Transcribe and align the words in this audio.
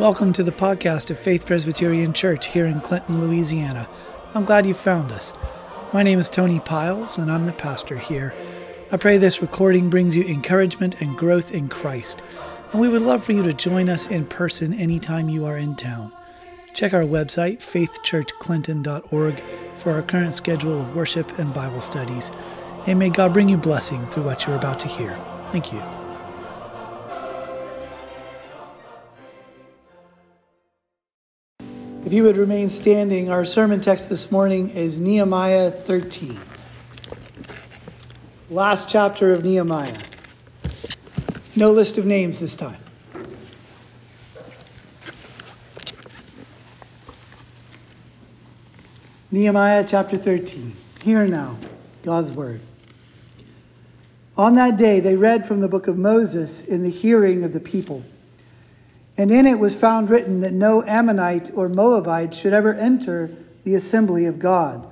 Welcome 0.00 0.32
to 0.32 0.42
the 0.42 0.50
podcast 0.50 1.10
of 1.10 1.18
Faith 1.18 1.44
Presbyterian 1.44 2.14
Church 2.14 2.46
here 2.46 2.64
in 2.64 2.80
Clinton, 2.80 3.20
Louisiana. 3.20 3.86
I'm 4.32 4.46
glad 4.46 4.64
you 4.64 4.72
found 4.72 5.12
us. 5.12 5.34
My 5.92 6.02
name 6.02 6.18
is 6.18 6.30
Tony 6.30 6.58
Piles, 6.58 7.18
and 7.18 7.30
I'm 7.30 7.44
the 7.44 7.52
pastor 7.52 7.98
here. 7.98 8.34
I 8.90 8.96
pray 8.96 9.18
this 9.18 9.42
recording 9.42 9.90
brings 9.90 10.16
you 10.16 10.24
encouragement 10.24 11.02
and 11.02 11.18
growth 11.18 11.54
in 11.54 11.68
Christ, 11.68 12.24
and 12.72 12.80
we 12.80 12.88
would 12.88 13.02
love 13.02 13.22
for 13.22 13.32
you 13.32 13.42
to 13.42 13.52
join 13.52 13.90
us 13.90 14.06
in 14.06 14.24
person 14.24 14.72
anytime 14.72 15.28
you 15.28 15.44
are 15.44 15.58
in 15.58 15.76
town. 15.76 16.14
Check 16.72 16.94
our 16.94 17.02
website, 17.02 17.58
faithchurchclinton.org, 17.58 19.42
for 19.76 19.92
our 19.92 20.02
current 20.02 20.34
schedule 20.34 20.80
of 20.80 20.96
worship 20.96 21.38
and 21.38 21.52
Bible 21.52 21.82
studies, 21.82 22.32
and 22.86 22.98
may 22.98 23.10
God 23.10 23.34
bring 23.34 23.50
you 23.50 23.58
blessing 23.58 24.06
through 24.06 24.22
what 24.22 24.46
you're 24.46 24.56
about 24.56 24.78
to 24.78 24.88
hear. 24.88 25.14
Thank 25.50 25.74
you. 25.74 25.99
If 32.10 32.14
you 32.14 32.24
would 32.24 32.38
remain 32.38 32.68
standing, 32.68 33.30
our 33.30 33.44
sermon 33.44 33.80
text 33.80 34.08
this 34.08 34.32
morning 34.32 34.70
is 34.70 34.98
Nehemiah 34.98 35.70
13. 35.70 36.36
Last 38.50 38.88
chapter 38.88 39.30
of 39.30 39.44
Nehemiah. 39.44 39.96
No 41.54 41.70
list 41.70 41.98
of 41.98 42.06
names 42.06 42.40
this 42.40 42.56
time. 42.56 42.80
Nehemiah 49.30 49.86
chapter 49.88 50.16
13. 50.18 50.74
Hear 51.04 51.28
now 51.28 51.56
God's 52.02 52.32
word. 52.36 52.60
On 54.36 54.56
that 54.56 54.78
day, 54.78 54.98
they 54.98 55.14
read 55.14 55.46
from 55.46 55.60
the 55.60 55.68
book 55.68 55.86
of 55.86 55.96
Moses 55.96 56.64
in 56.64 56.82
the 56.82 56.90
hearing 56.90 57.44
of 57.44 57.52
the 57.52 57.60
people. 57.60 58.02
And 59.20 59.30
in 59.30 59.44
it 59.44 59.58
was 59.58 59.74
found 59.74 60.08
written 60.08 60.40
that 60.40 60.54
no 60.54 60.82
Ammonite 60.82 61.50
or 61.54 61.68
Moabite 61.68 62.34
should 62.34 62.54
ever 62.54 62.72
enter 62.72 63.28
the 63.64 63.74
assembly 63.74 64.24
of 64.24 64.38
God. 64.38 64.86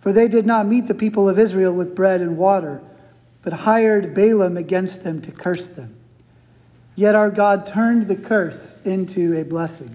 For 0.00 0.14
they 0.14 0.28
did 0.28 0.46
not 0.46 0.66
meet 0.66 0.88
the 0.88 0.94
people 0.94 1.28
of 1.28 1.38
Israel 1.38 1.74
with 1.74 1.94
bread 1.94 2.22
and 2.22 2.38
water, 2.38 2.80
but 3.42 3.52
hired 3.52 4.14
Balaam 4.14 4.56
against 4.56 5.04
them 5.04 5.20
to 5.20 5.30
curse 5.30 5.66
them. 5.68 5.94
Yet 6.94 7.14
our 7.14 7.28
God 7.28 7.66
turned 7.66 8.08
the 8.08 8.16
curse 8.16 8.76
into 8.86 9.38
a 9.38 9.44
blessing. 9.44 9.94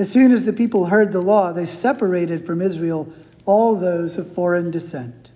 As 0.00 0.10
soon 0.10 0.32
as 0.32 0.42
the 0.42 0.52
people 0.52 0.84
heard 0.84 1.12
the 1.12 1.22
law, 1.22 1.52
they 1.52 1.66
separated 1.66 2.44
from 2.44 2.60
Israel 2.60 3.08
all 3.44 3.76
those 3.76 4.18
of 4.18 4.34
foreign 4.34 4.72
descent. 4.72 5.30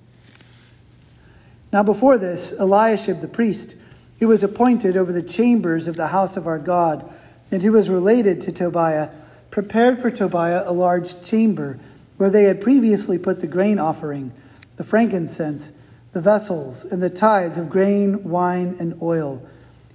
Now, 1.72 1.84
before 1.84 2.18
this, 2.18 2.50
Eliashib 2.50 3.20
the 3.20 3.28
priest, 3.28 3.76
who 4.20 4.28
was 4.28 4.42
appointed 4.42 4.96
over 4.96 5.12
the 5.12 5.22
chambers 5.22 5.88
of 5.88 5.96
the 5.96 6.06
house 6.06 6.36
of 6.36 6.46
our 6.46 6.58
God, 6.58 7.10
and 7.50 7.62
he 7.62 7.70
was 7.70 7.88
related 7.88 8.42
to 8.42 8.52
Tobiah, 8.52 9.08
prepared 9.50 10.00
for 10.00 10.10
Tobiah 10.10 10.62
a 10.66 10.72
large 10.72 11.22
chamber 11.24 11.78
where 12.18 12.30
they 12.30 12.44
had 12.44 12.60
previously 12.60 13.18
put 13.18 13.40
the 13.40 13.46
grain 13.46 13.78
offering, 13.78 14.30
the 14.76 14.84
frankincense, 14.84 15.70
the 16.12 16.20
vessels, 16.20 16.84
and 16.84 17.02
the 17.02 17.08
tithes 17.08 17.56
of 17.56 17.70
grain, 17.70 18.22
wine, 18.22 18.76
and 18.78 19.00
oil, 19.00 19.42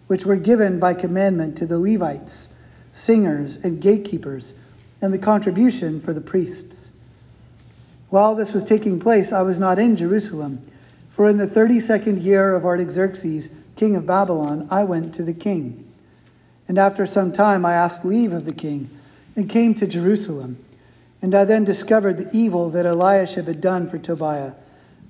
which 0.07 0.25
were 0.25 0.35
given 0.35 0.79
by 0.79 0.93
commandment 0.93 1.57
to 1.57 1.67
the 1.67 1.77
Levites, 1.77 2.47
singers, 2.93 3.57
and 3.63 3.79
gatekeepers, 3.79 4.53
and 5.01 5.13
the 5.13 5.19
contribution 5.19 6.01
for 6.01 6.13
the 6.13 6.21
priests. 6.21 6.87
While 8.09 8.35
this 8.35 8.53
was 8.53 8.63
taking 8.63 8.99
place, 8.99 9.31
I 9.31 9.43
was 9.43 9.59
not 9.59 9.77
in 9.77 9.95
Jerusalem, 9.95 10.65
for 11.11 11.29
in 11.29 11.37
the 11.37 11.47
thirty 11.47 11.79
second 11.79 12.23
year 12.23 12.55
of 12.55 12.65
Artaxerxes, 12.65 13.49
king 13.75 13.95
of 13.95 14.05
Babylon, 14.05 14.67
I 14.71 14.83
went 14.83 15.15
to 15.15 15.23
the 15.23 15.33
king. 15.33 15.85
And 16.67 16.77
after 16.77 17.05
some 17.05 17.31
time 17.31 17.65
I 17.65 17.73
asked 17.73 18.05
leave 18.05 18.33
of 18.33 18.45
the 18.45 18.53
king, 18.53 18.89
and 19.35 19.50
came 19.50 19.75
to 19.75 19.88
Jerusalem. 19.88 20.57
And 21.22 21.35
I 21.35 21.45
then 21.45 21.63
discovered 21.63 22.17
the 22.17 22.35
evil 22.35 22.69
that 22.72 22.85
Eliashib 22.85 23.47
had 23.47 23.61
done 23.61 23.89
for 23.89 23.97
Tobiah, 23.97 24.53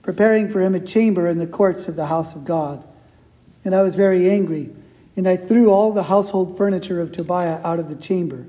preparing 0.01 0.51
for 0.51 0.62
him 0.62 0.75
a 0.75 0.79
chamber 0.79 1.28
in 1.28 1.38
the 1.38 1.47
courts 1.47 1.88
of 1.88 1.95
the 1.95 2.06
house 2.06 2.35
of 2.35 2.45
God. 2.45 2.84
And 3.63 3.75
I 3.75 3.81
was 3.81 3.95
very 3.95 4.29
angry, 4.29 4.69
and 5.16 5.28
I 5.28 5.38
threw 5.38 5.69
all 5.72 5.94
the 5.94 6.03
household 6.03 6.57
furniture 6.57 7.01
of 7.01 7.11
Tobiah 7.11 7.59
out 7.63 7.79
of 7.79 7.90
the 7.90 7.95
chamber. 7.95 8.45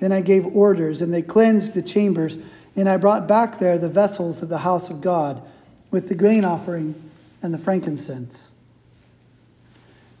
Then 0.00 0.12
I 0.12 0.20
gave 0.20 0.46
orders, 0.46 1.02
and 1.02 1.12
they 1.12 1.22
cleansed 1.22 1.74
the 1.74 1.82
chambers, 1.82 2.36
and 2.76 2.88
I 2.88 2.96
brought 2.96 3.26
back 3.26 3.58
there 3.58 3.78
the 3.78 3.88
vessels 3.88 4.42
of 4.42 4.48
the 4.48 4.58
house 4.58 4.88
of 4.88 5.00
God, 5.00 5.42
with 5.90 6.08
the 6.08 6.14
grain 6.14 6.44
offering 6.44 6.94
and 7.42 7.52
the 7.52 7.58
frankincense. 7.58 8.51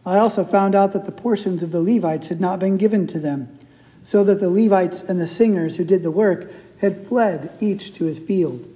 I 0.04 0.18
also 0.18 0.44
found 0.44 0.74
out 0.74 0.92
that 0.94 1.06
the 1.06 1.12
portions 1.12 1.62
of 1.62 1.70
the 1.70 1.80
Levites 1.80 2.26
had 2.26 2.40
not 2.40 2.58
been 2.58 2.76
given 2.76 3.06
to 3.08 3.20
them, 3.20 3.48
so 4.02 4.24
that 4.24 4.40
the 4.40 4.50
Levites 4.50 5.02
and 5.02 5.20
the 5.20 5.28
singers 5.28 5.76
who 5.76 5.84
did 5.84 6.02
the 6.02 6.10
work 6.10 6.50
had 6.78 7.06
fled 7.06 7.50
each 7.60 7.94
to 7.94 8.04
his 8.04 8.18
field. 8.18 8.66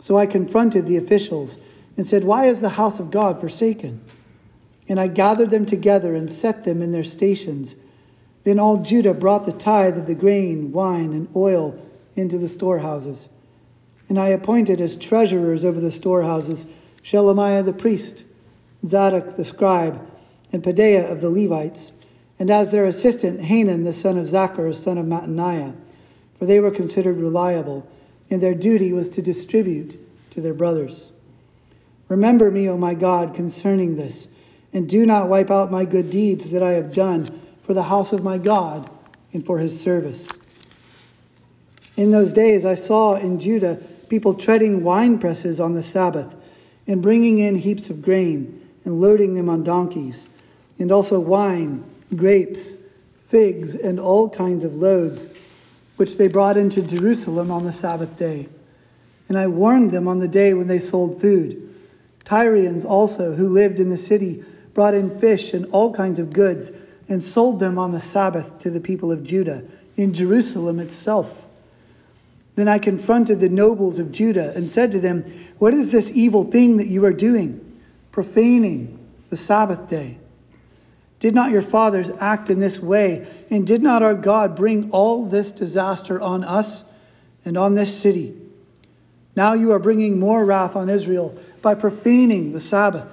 So 0.00 0.18
I 0.18 0.26
confronted 0.26 0.86
the 0.86 0.98
officials 0.98 1.56
and 1.96 2.06
said, 2.06 2.24
Why 2.24 2.46
is 2.46 2.60
the 2.60 2.68
house 2.68 2.98
of 2.98 3.10
God 3.10 3.40
forsaken? 3.40 4.00
And 4.88 5.00
I 5.00 5.06
gathered 5.06 5.50
them 5.50 5.64
together 5.64 6.14
and 6.14 6.30
set 6.30 6.64
them 6.64 6.82
in 6.82 6.92
their 6.92 7.04
stations. 7.04 7.74
Then 8.44 8.58
all 8.58 8.78
Judah 8.78 9.14
brought 9.14 9.46
the 9.46 9.52
tithe 9.52 9.96
of 9.96 10.06
the 10.06 10.14
grain, 10.14 10.72
wine, 10.72 11.12
and 11.12 11.28
oil 11.34 11.78
into 12.14 12.36
the 12.36 12.48
storehouses. 12.48 13.28
And 14.10 14.18
I 14.18 14.28
appointed 14.28 14.82
as 14.82 14.96
treasurers 14.96 15.64
over 15.64 15.80
the 15.80 15.90
storehouses 15.90 16.66
Shelemiah 17.02 17.64
the 17.64 17.72
priest, 17.72 18.22
Zadok 18.86 19.36
the 19.36 19.44
scribe, 19.44 19.98
and 20.52 20.62
Pedaiah 20.62 21.10
of 21.10 21.20
the 21.20 21.30
Levites, 21.30 21.92
and 22.38 22.50
as 22.50 22.70
their 22.70 22.84
assistant 22.84 23.40
Hanan 23.40 23.82
the 23.82 23.94
son 23.94 24.18
of 24.18 24.26
Zaccur, 24.26 24.74
son 24.74 24.98
of 24.98 25.06
Mattaniah, 25.06 25.72
for 26.38 26.44
they 26.46 26.60
were 26.60 26.70
considered 26.70 27.16
reliable, 27.16 27.86
and 28.30 28.42
their 28.42 28.54
duty 28.54 28.92
was 28.92 29.08
to 29.10 29.22
distribute 29.22 29.98
to 30.30 30.40
their 30.40 30.54
brothers. 30.54 31.10
Remember 32.08 32.50
me, 32.50 32.68
O 32.68 32.76
my 32.76 32.94
God, 32.94 33.34
concerning 33.34 33.96
this, 33.96 34.28
and 34.74 34.88
do 34.88 35.06
not 35.06 35.28
wipe 35.28 35.50
out 35.50 35.70
my 35.70 35.84
good 35.84 36.10
deeds 36.10 36.50
that 36.50 36.62
I 36.62 36.72
have 36.72 36.94
done 36.94 37.26
for 37.62 37.74
the 37.74 37.82
house 37.82 38.12
of 38.12 38.22
my 38.22 38.38
God 38.38 38.90
and 39.32 39.44
for 39.44 39.58
his 39.58 39.78
service. 39.78 40.28
In 41.96 42.10
those 42.10 42.32
days 42.32 42.64
I 42.64 42.74
saw 42.74 43.14
in 43.14 43.38
Judah 43.38 43.76
people 44.08 44.34
treading 44.34 44.84
wine 44.84 45.18
presses 45.18 45.60
on 45.60 45.72
the 45.72 45.82
Sabbath, 45.82 46.34
and 46.86 47.00
bringing 47.00 47.38
in 47.38 47.54
heaps 47.54 47.88
of 47.88 48.02
grain, 48.02 48.60
and 48.84 49.00
loading 49.00 49.34
them 49.34 49.48
on 49.48 49.62
donkeys 49.62 50.26
and 50.78 50.92
also 50.92 51.20
wine, 51.20 51.84
grapes, 52.14 52.74
figs, 53.28 53.74
and 53.74 53.98
all 53.98 54.28
kinds 54.28 54.64
of 54.64 54.74
loads, 54.74 55.26
which 55.96 56.16
they 56.16 56.28
brought 56.28 56.56
into 56.56 56.82
Jerusalem 56.82 57.50
on 57.50 57.64
the 57.64 57.72
Sabbath 57.72 58.18
day. 58.18 58.48
And 59.28 59.38
I 59.38 59.46
warned 59.46 59.90
them 59.90 60.08
on 60.08 60.18
the 60.18 60.28
day 60.28 60.54
when 60.54 60.66
they 60.66 60.80
sold 60.80 61.20
food. 61.20 61.74
Tyrians 62.24 62.84
also, 62.84 63.34
who 63.34 63.48
lived 63.48 63.80
in 63.80 63.90
the 63.90 63.96
city, 63.96 64.44
brought 64.74 64.94
in 64.94 65.18
fish 65.18 65.54
and 65.54 65.66
all 65.66 65.94
kinds 65.94 66.18
of 66.18 66.32
goods 66.32 66.70
and 67.08 67.22
sold 67.22 67.60
them 67.60 67.78
on 67.78 67.92
the 67.92 68.00
Sabbath 68.00 68.60
to 68.60 68.70
the 68.70 68.80
people 68.80 69.12
of 69.12 69.24
Judah 69.24 69.62
in 69.96 70.14
Jerusalem 70.14 70.78
itself. 70.78 71.30
Then 72.54 72.68
I 72.68 72.78
confronted 72.78 73.40
the 73.40 73.48
nobles 73.48 73.98
of 73.98 74.12
Judah 74.12 74.52
and 74.54 74.68
said 74.70 74.92
to 74.92 75.00
them, 75.00 75.24
What 75.58 75.74
is 75.74 75.90
this 75.90 76.10
evil 76.10 76.44
thing 76.44 76.76
that 76.78 76.88
you 76.88 77.04
are 77.04 77.12
doing? 77.12 77.80
Profaning 78.12 78.98
the 79.30 79.36
Sabbath 79.36 79.88
day. 79.88 80.18
Did 81.22 81.36
not 81.36 81.52
your 81.52 81.62
fathers 81.62 82.10
act 82.18 82.50
in 82.50 82.58
this 82.58 82.80
way? 82.80 83.28
And 83.48 83.64
did 83.64 83.80
not 83.80 84.02
our 84.02 84.12
God 84.12 84.56
bring 84.56 84.90
all 84.90 85.24
this 85.24 85.52
disaster 85.52 86.20
on 86.20 86.42
us 86.42 86.82
and 87.44 87.56
on 87.56 87.76
this 87.76 87.96
city? 87.96 88.36
Now 89.36 89.52
you 89.52 89.70
are 89.70 89.78
bringing 89.78 90.18
more 90.18 90.44
wrath 90.44 90.74
on 90.74 90.88
Israel 90.88 91.38
by 91.62 91.76
profaning 91.76 92.50
the 92.50 92.60
Sabbath. 92.60 93.06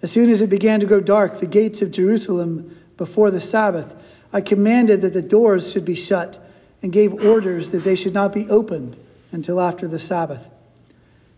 As 0.00 0.10
soon 0.10 0.30
as 0.30 0.40
it 0.40 0.48
began 0.48 0.80
to 0.80 0.86
grow 0.86 1.00
dark, 1.00 1.40
the 1.40 1.46
gates 1.46 1.82
of 1.82 1.90
Jerusalem 1.90 2.74
before 2.96 3.30
the 3.30 3.42
Sabbath, 3.42 3.92
I 4.32 4.40
commanded 4.40 5.02
that 5.02 5.12
the 5.12 5.20
doors 5.20 5.70
should 5.70 5.84
be 5.84 5.94
shut 5.94 6.42
and 6.80 6.90
gave 6.90 7.22
orders 7.22 7.70
that 7.72 7.84
they 7.84 7.96
should 7.96 8.14
not 8.14 8.32
be 8.32 8.48
opened 8.48 8.96
until 9.30 9.60
after 9.60 9.86
the 9.86 10.00
Sabbath. 10.00 10.46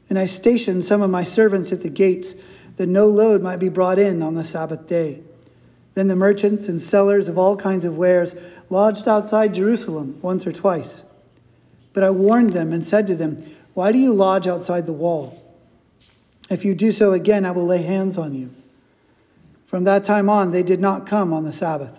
And 0.08 0.16
I 0.16 0.26
stationed 0.26 0.84
some 0.84 1.02
of 1.02 1.10
my 1.10 1.24
servants 1.24 1.72
at 1.72 1.82
the 1.82 1.90
gates 1.90 2.34
that 2.76 2.88
no 2.88 3.06
load 3.06 3.42
might 3.42 3.58
be 3.58 3.68
brought 3.68 3.98
in 3.98 4.22
on 4.22 4.34
the 4.34 4.44
Sabbath 4.44 4.86
day. 4.86 5.20
Then 5.94 6.08
the 6.08 6.16
merchants 6.16 6.68
and 6.68 6.82
sellers 6.82 7.28
of 7.28 7.38
all 7.38 7.56
kinds 7.56 7.84
of 7.84 7.96
wares 7.96 8.34
lodged 8.70 9.06
outside 9.06 9.54
Jerusalem 9.54 10.18
once 10.22 10.46
or 10.46 10.52
twice. 10.52 11.02
But 11.92 12.04
I 12.04 12.10
warned 12.10 12.50
them 12.50 12.72
and 12.72 12.84
said 12.84 13.08
to 13.08 13.16
them, 13.16 13.54
Why 13.74 13.92
do 13.92 13.98
you 13.98 14.14
lodge 14.14 14.46
outside 14.46 14.86
the 14.86 14.92
wall? 14.92 15.38
If 16.48 16.64
you 16.64 16.74
do 16.74 16.92
so 16.92 17.12
again, 17.12 17.44
I 17.44 17.50
will 17.50 17.66
lay 17.66 17.82
hands 17.82 18.18
on 18.18 18.34
you. 18.34 18.50
From 19.66 19.84
that 19.84 20.04
time 20.04 20.28
on, 20.28 20.50
they 20.50 20.62
did 20.62 20.80
not 20.80 21.06
come 21.06 21.32
on 21.32 21.44
the 21.44 21.52
Sabbath. 21.52 21.98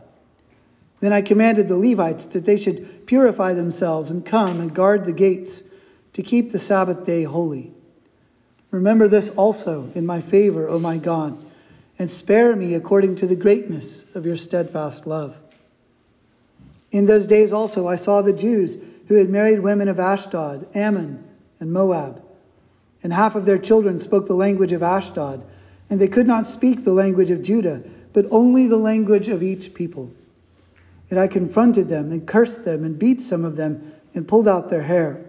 Then 0.99 1.11
I 1.11 1.21
commanded 1.21 1.67
the 1.67 1.77
Levites 1.77 2.25
that 2.25 2.45
they 2.45 2.57
should 2.57 3.05
purify 3.05 3.53
themselves 3.53 4.09
and 4.09 4.25
come 4.25 4.61
and 4.61 4.73
guard 4.73 5.05
the 5.05 5.11
gates 5.11 5.61
to 6.13 6.23
keep 6.23 6.51
the 6.51 6.59
Sabbath 6.59 7.05
day 7.05 7.23
holy. 7.23 7.72
Remember 8.73 9.07
this 9.07 9.29
also 9.29 9.91
in 9.93 10.03
my 10.03 10.19
favor, 10.19 10.67
O 10.67 10.79
my 10.79 10.97
God, 10.97 11.37
and 11.99 12.09
spare 12.09 12.55
me 12.55 12.73
according 12.73 13.17
to 13.17 13.27
the 13.27 13.35
greatness 13.35 14.03
of 14.15 14.25
your 14.25 14.35
steadfast 14.35 15.05
love. 15.05 15.35
In 16.91 17.05
those 17.05 17.27
days 17.27 17.53
also 17.53 17.87
I 17.87 17.97
saw 17.97 18.23
the 18.23 18.33
Jews 18.33 18.75
who 19.07 19.13
had 19.13 19.29
married 19.29 19.59
women 19.59 19.89
of 19.89 19.99
Ashdod, 19.99 20.65
Ammon, 20.75 21.23
and 21.59 21.71
Moab. 21.71 22.23
And 23.03 23.13
half 23.13 23.35
of 23.35 23.45
their 23.45 23.59
children 23.59 23.99
spoke 23.99 24.25
the 24.25 24.33
language 24.33 24.71
of 24.71 24.81
Ashdod, 24.81 25.43
and 25.91 26.01
they 26.01 26.07
could 26.07 26.25
not 26.25 26.47
speak 26.47 26.83
the 26.83 26.93
language 26.93 27.29
of 27.29 27.43
Judah, 27.43 27.83
but 28.11 28.25
only 28.31 28.65
the 28.65 28.77
language 28.77 29.29
of 29.29 29.43
each 29.43 29.75
people. 29.75 30.11
And 31.11 31.19
I 31.19 31.27
confronted 31.27 31.89
them, 31.89 32.11
and 32.11 32.27
cursed 32.27 32.65
them, 32.65 32.83
and 32.85 32.97
beat 32.97 33.21
some 33.21 33.45
of 33.45 33.55
them, 33.55 33.93
and 34.15 34.27
pulled 34.27 34.47
out 34.47 34.71
their 34.71 34.81
hair. 34.81 35.23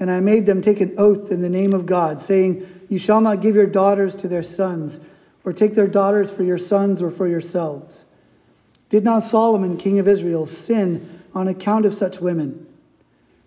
And 0.00 0.10
I 0.10 0.20
made 0.20 0.46
them 0.46 0.62
take 0.62 0.80
an 0.80 0.94
oath 0.98 1.32
in 1.32 1.40
the 1.40 1.48
name 1.48 1.72
of 1.72 1.86
God, 1.86 2.20
saying, 2.20 2.66
You 2.88 2.98
shall 2.98 3.20
not 3.20 3.42
give 3.42 3.54
your 3.54 3.66
daughters 3.66 4.14
to 4.16 4.28
their 4.28 4.42
sons, 4.42 4.98
or 5.44 5.52
take 5.52 5.74
their 5.74 5.88
daughters 5.88 6.30
for 6.30 6.42
your 6.44 6.58
sons 6.58 7.02
or 7.02 7.10
for 7.10 7.26
yourselves. 7.26 8.04
Did 8.90 9.04
not 9.04 9.24
Solomon, 9.24 9.76
king 9.76 9.98
of 9.98 10.08
Israel, 10.08 10.46
sin 10.46 11.22
on 11.34 11.48
account 11.48 11.84
of 11.84 11.94
such 11.94 12.20
women? 12.20 12.66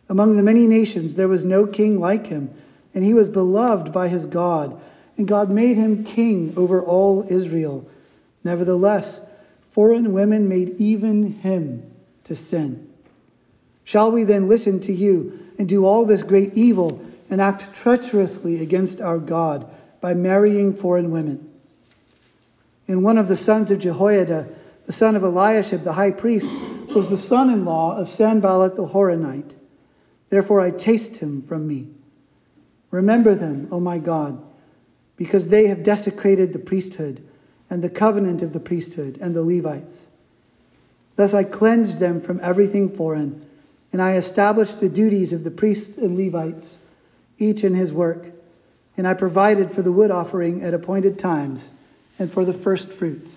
Among 0.10 0.36
the 0.36 0.44
many 0.44 0.68
nations 0.68 1.16
there 1.16 1.28
was 1.28 1.46
no 1.46 1.66
king 1.66 2.00
like 2.00 2.28
him, 2.28 2.50
and 2.94 3.04
he 3.04 3.14
was 3.14 3.30
beloved 3.30 3.94
by 3.94 4.10
his 4.10 4.26
God, 4.26 4.80
and 5.18 5.28
God 5.28 5.50
made 5.50 5.78
him 5.78 6.04
king 6.04 6.54
over 6.58 6.84
all 6.84 7.26
Israel. 7.30 7.88
Nevertheless, 8.44 9.22
foreign 9.70 10.14
women 10.14 10.50
made 10.50 10.76
even 10.80 11.32
him 11.32 11.92
to 12.26 12.36
sin. 12.36 12.90
Shall 13.84 14.12
we 14.12 14.24
then 14.26 14.48
listen 14.48 14.82
to 14.82 14.94
you 14.94 15.41
and 15.62 15.70
do 15.70 15.86
all 15.86 16.06
this 16.06 16.24
great 16.24 16.58
evil 16.58 17.06
and 17.30 17.40
act 17.40 17.72
treacherously 17.76 18.64
against 18.64 19.00
our 19.00 19.20
God 19.20 19.70
by 20.02 20.16
marrying 20.16 20.74
foreign 20.74 21.12
women? 21.12 21.52
And 22.88 23.04
one 23.04 23.20
of 23.20 23.28
the 23.28 23.38
sons 23.38 23.70
of 23.70 23.78
Jehoiada, 23.78 24.48
the 24.88 24.92
son 24.92 25.16
of 25.16 25.22
Eliashib 25.22 25.84
the 25.84 25.94
high 25.94 26.10
priest, 26.10 26.50
was 26.96 27.10
the 27.10 27.18
son 27.18 27.52
in 27.52 27.64
law 27.64 27.96
of 27.96 28.10
Sanballat 28.10 28.76
the 28.76 28.88
Horonite. 28.88 29.54
Therefore 30.32 30.62
I 30.62 30.72
chased 30.72 31.18
him 31.18 31.44
from 31.44 31.68
me. 31.68 31.90
Remember 32.90 33.36
them, 33.36 33.68
O 33.72 33.80
my 33.80 34.00
God, 34.00 34.44
because 35.16 35.48
they 35.48 35.68
have 35.68 35.84
desecrated 35.84 36.54
the 36.54 36.58
priesthood 36.58 37.22
and 37.70 37.84
the 37.84 37.90
covenant 37.92 38.42
of 38.42 38.52
the 38.52 38.60
priesthood 38.60 39.20
and 39.22 39.36
the 39.36 39.44
Levites. 39.44 40.10
Thus 41.18 41.36
I 41.36 41.44
cleansed 41.44 42.00
them 42.00 42.20
from 42.20 42.40
everything 42.42 42.90
foreign, 42.90 43.46
and 43.92 44.02
I 44.02 44.16
established 44.16 44.80
the 44.80 44.90
duties 44.90 45.34
of 45.34 45.44
the 45.44 45.52
priests 45.52 45.98
and 45.98 46.18
Levites, 46.18 46.78
each 47.38 47.64
in 47.64 47.74
his 47.74 47.92
work, 47.92 48.28
and 48.98 49.08
I 49.08 49.14
provided 49.14 49.72
for 49.72 49.82
the 49.82 49.92
wood 49.92 50.12
offering 50.12 50.64
at 50.64 50.74
appointed 50.74 51.20
times 51.20 51.70
and 52.20 52.32
for 52.32 52.46
the 52.46 52.54
first 52.54 52.92
fruits. 52.92 53.32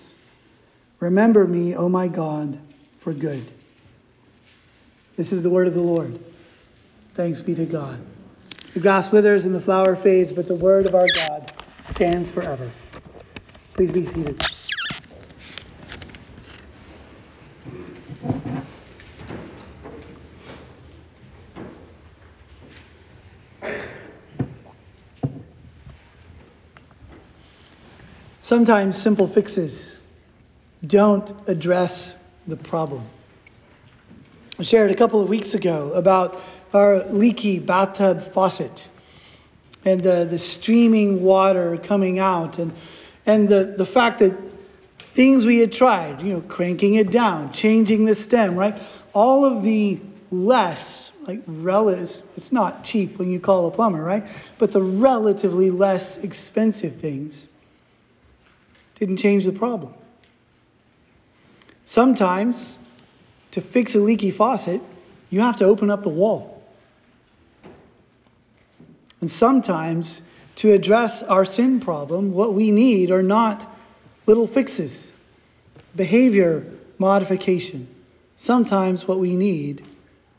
Remember 0.99 1.45
me, 1.45 1.75
O 1.75 1.89
my 1.89 2.07
God, 2.07 2.57
for 2.99 3.13
good. 3.13 3.43
This 5.17 5.31
is 5.31 5.43
the 5.43 5.49
word 5.49 5.67
of 5.67 5.73
the 5.73 5.81
Lord. 5.81 6.19
Thanks 7.15 7.41
be 7.41 7.55
to 7.55 7.65
God. 7.65 7.99
The 8.73 8.79
grass 8.81 9.11
withers 9.11 9.45
and 9.45 9.55
the 9.55 9.61
flower 9.61 9.95
fades, 9.95 10.33
but 10.33 10.47
the 10.47 10.55
word 10.55 10.85
of 10.85 10.95
our 10.95 11.07
God 11.07 11.51
stands 11.89 12.29
forever. 12.29 12.69
Please 13.73 13.91
be 13.91 14.05
seated. 14.05 14.64
Sometimes 28.45 28.95
simple 28.95 29.25
fixes 29.27 29.97
don't 30.85 31.33
address 31.47 32.13
the 32.45 32.55
problem. 32.55 33.03
I 34.59 34.61
shared 34.61 34.91
a 34.91 34.95
couple 34.95 35.19
of 35.19 35.29
weeks 35.29 35.55
ago 35.55 35.91
about 35.93 36.39
our 36.71 37.05
leaky 37.05 37.57
bathtub 37.57 38.21
faucet 38.21 38.87
and 39.83 40.03
the, 40.03 40.27
the 40.29 40.37
streaming 40.37 41.23
water 41.23 41.75
coming 41.77 42.19
out 42.19 42.59
and, 42.59 42.71
and 43.25 43.49
the, 43.49 43.73
the 43.79 43.85
fact 43.87 44.19
that 44.19 44.37
things 45.15 45.47
we 45.47 45.57
had 45.57 45.73
tried, 45.73 46.21
you 46.21 46.33
know, 46.33 46.41
cranking 46.41 46.93
it 46.93 47.09
down, 47.09 47.51
changing 47.51 48.05
the 48.05 48.13
stem, 48.13 48.55
right? 48.55 48.77
All 49.15 49.43
of 49.43 49.63
the 49.63 49.99
less, 50.29 51.11
like, 51.21 51.41
relative, 51.47 52.21
it's 52.37 52.51
not 52.51 52.83
cheap 52.83 53.17
when 53.17 53.31
you 53.31 53.39
call 53.39 53.65
a 53.65 53.71
plumber, 53.71 54.03
right? 54.03 54.27
But 54.59 54.71
the 54.71 54.83
relatively 54.83 55.71
less 55.71 56.17
expensive 56.17 56.97
things 56.97 57.47
didn't 58.95 59.17
change 59.17 59.45
the 59.45 59.51
problem. 59.51 59.93
Sometimes, 61.85 62.79
to 63.51 63.61
fix 63.61 63.95
a 63.95 63.99
leaky 63.99 64.31
faucet, 64.31 64.81
you 65.29 65.41
have 65.41 65.57
to 65.57 65.65
open 65.65 65.89
up 65.89 66.03
the 66.03 66.09
wall. 66.09 66.63
And 69.21 69.29
sometimes, 69.29 70.21
to 70.57 70.71
address 70.71 71.21
our 71.23 71.45
sin 71.45 71.79
problem, 71.79 72.33
what 72.33 72.53
we 72.53 72.71
need 72.71 73.11
are 73.11 73.23
not 73.23 73.69
little 74.25 74.47
fixes, 74.47 75.15
behavior 75.95 76.65
modification. 76.97 77.87
Sometimes, 78.35 79.07
what 79.07 79.19
we 79.19 79.35
need 79.35 79.85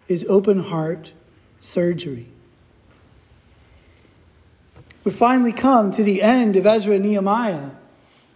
is 0.08 0.24
open 0.28 0.62
heart 0.62 1.12
surgery. 1.60 2.26
We 5.04 5.12
finally 5.12 5.52
come 5.52 5.92
to 5.92 6.02
the 6.02 6.22
end 6.22 6.56
of 6.56 6.66
Ezra 6.66 6.94
and 6.94 7.04
Nehemiah 7.04 7.70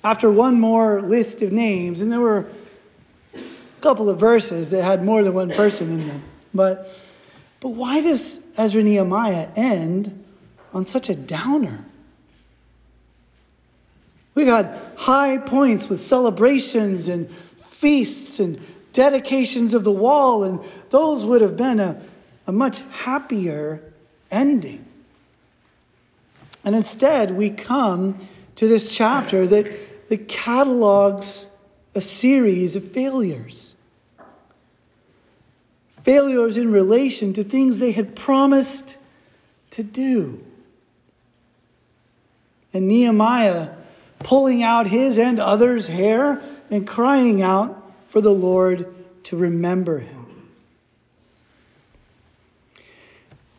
after 0.02 0.30
one 0.30 0.60
more 0.60 1.00
list 1.00 1.42
of 1.42 1.52
names, 1.52 2.00
and 2.00 2.10
there 2.10 2.20
were 2.20 2.46
a 3.34 3.40
couple 3.80 4.08
of 4.08 4.18
verses 4.18 4.70
that 4.70 4.82
had 4.82 5.04
more 5.04 5.22
than 5.22 5.34
one 5.34 5.50
person 5.50 5.92
in 5.92 6.08
them. 6.08 6.22
But, 6.54 6.90
but 7.60 7.70
why 7.70 8.00
does 8.00 8.40
Ezra 8.56 8.82
Nehemiah 8.82 9.48
end 9.56 10.20
on 10.72 10.84
such 10.84 11.08
a 11.08 11.14
downer. 11.14 11.84
We've 14.34 14.46
had 14.46 14.78
high 14.96 15.38
points 15.38 15.88
with 15.88 16.00
celebrations 16.00 17.08
and 17.08 17.30
feasts 17.70 18.38
and 18.38 18.60
dedications 18.92 19.74
of 19.74 19.84
the 19.84 19.92
wall, 19.92 20.44
and 20.44 20.60
those 20.90 21.24
would 21.24 21.42
have 21.42 21.56
been 21.56 21.80
a, 21.80 22.00
a 22.46 22.52
much 22.52 22.82
happier 22.90 23.82
ending. 24.30 24.84
And 26.64 26.76
instead, 26.76 27.30
we 27.32 27.50
come 27.50 28.18
to 28.56 28.68
this 28.68 28.88
chapter 28.88 29.46
that, 29.46 29.66
that 30.10 30.28
catalogs 30.28 31.46
a 31.94 32.00
series 32.02 32.76
of 32.76 32.92
failures. 32.92 33.74
Failures 36.02 36.58
in 36.58 36.70
relation 36.70 37.32
to 37.32 37.44
things 37.44 37.78
they 37.78 37.92
had 37.92 38.14
promised 38.14 38.98
to 39.70 39.82
do 39.82 40.44
and 42.72 42.88
Nehemiah 42.88 43.70
pulling 44.20 44.62
out 44.62 44.86
his 44.86 45.18
and 45.18 45.40
others' 45.40 45.86
hair 45.86 46.40
and 46.70 46.86
crying 46.86 47.42
out 47.42 47.92
for 48.08 48.20
the 48.20 48.32
Lord 48.32 48.94
to 49.24 49.36
remember 49.36 49.98
him. 49.98 50.48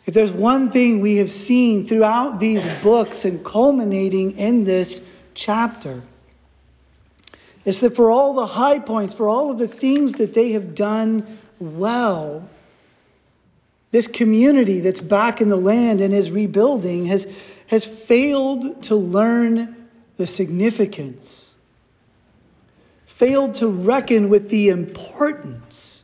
If 0.05 0.13
there's 0.13 0.31
one 0.31 0.71
thing 0.71 1.01
we 1.01 1.17
have 1.17 1.29
seen 1.29 1.87
throughout 1.87 2.39
these 2.39 2.65
books 2.81 3.25
and 3.25 3.43
culminating 3.45 4.37
in 4.37 4.63
this 4.63 5.01
chapter, 5.33 6.01
it's 7.65 7.79
that 7.79 7.95
for 7.95 8.09
all 8.09 8.33
the 8.33 8.47
high 8.47 8.79
points, 8.79 9.13
for 9.13 9.29
all 9.29 9.51
of 9.51 9.59
the 9.59 9.67
things 9.67 10.13
that 10.13 10.33
they 10.33 10.53
have 10.53 10.73
done 10.73 11.37
well, 11.59 12.47
this 13.91 14.07
community 14.07 14.79
that's 14.79 15.01
back 15.01 15.41
in 15.41 15.49
the 15.49 15.57
land 15.57 16.01
and 16.01 16.13
is 16.13 16.31
rebuilding 16.31 17.05
has 17.05 17.27
has 17.67 17.85
failed 17.85 18.83
to 18.83 18.95
learn 18.95 19.87
the 20.17 20.27
significance, 20.27 21.53
failed 23.05 23.53
to 23.55 23.67
reckon 23.67 24.29
with 24.29 24.49
the 24.49 24.69
importance 24.69 26.03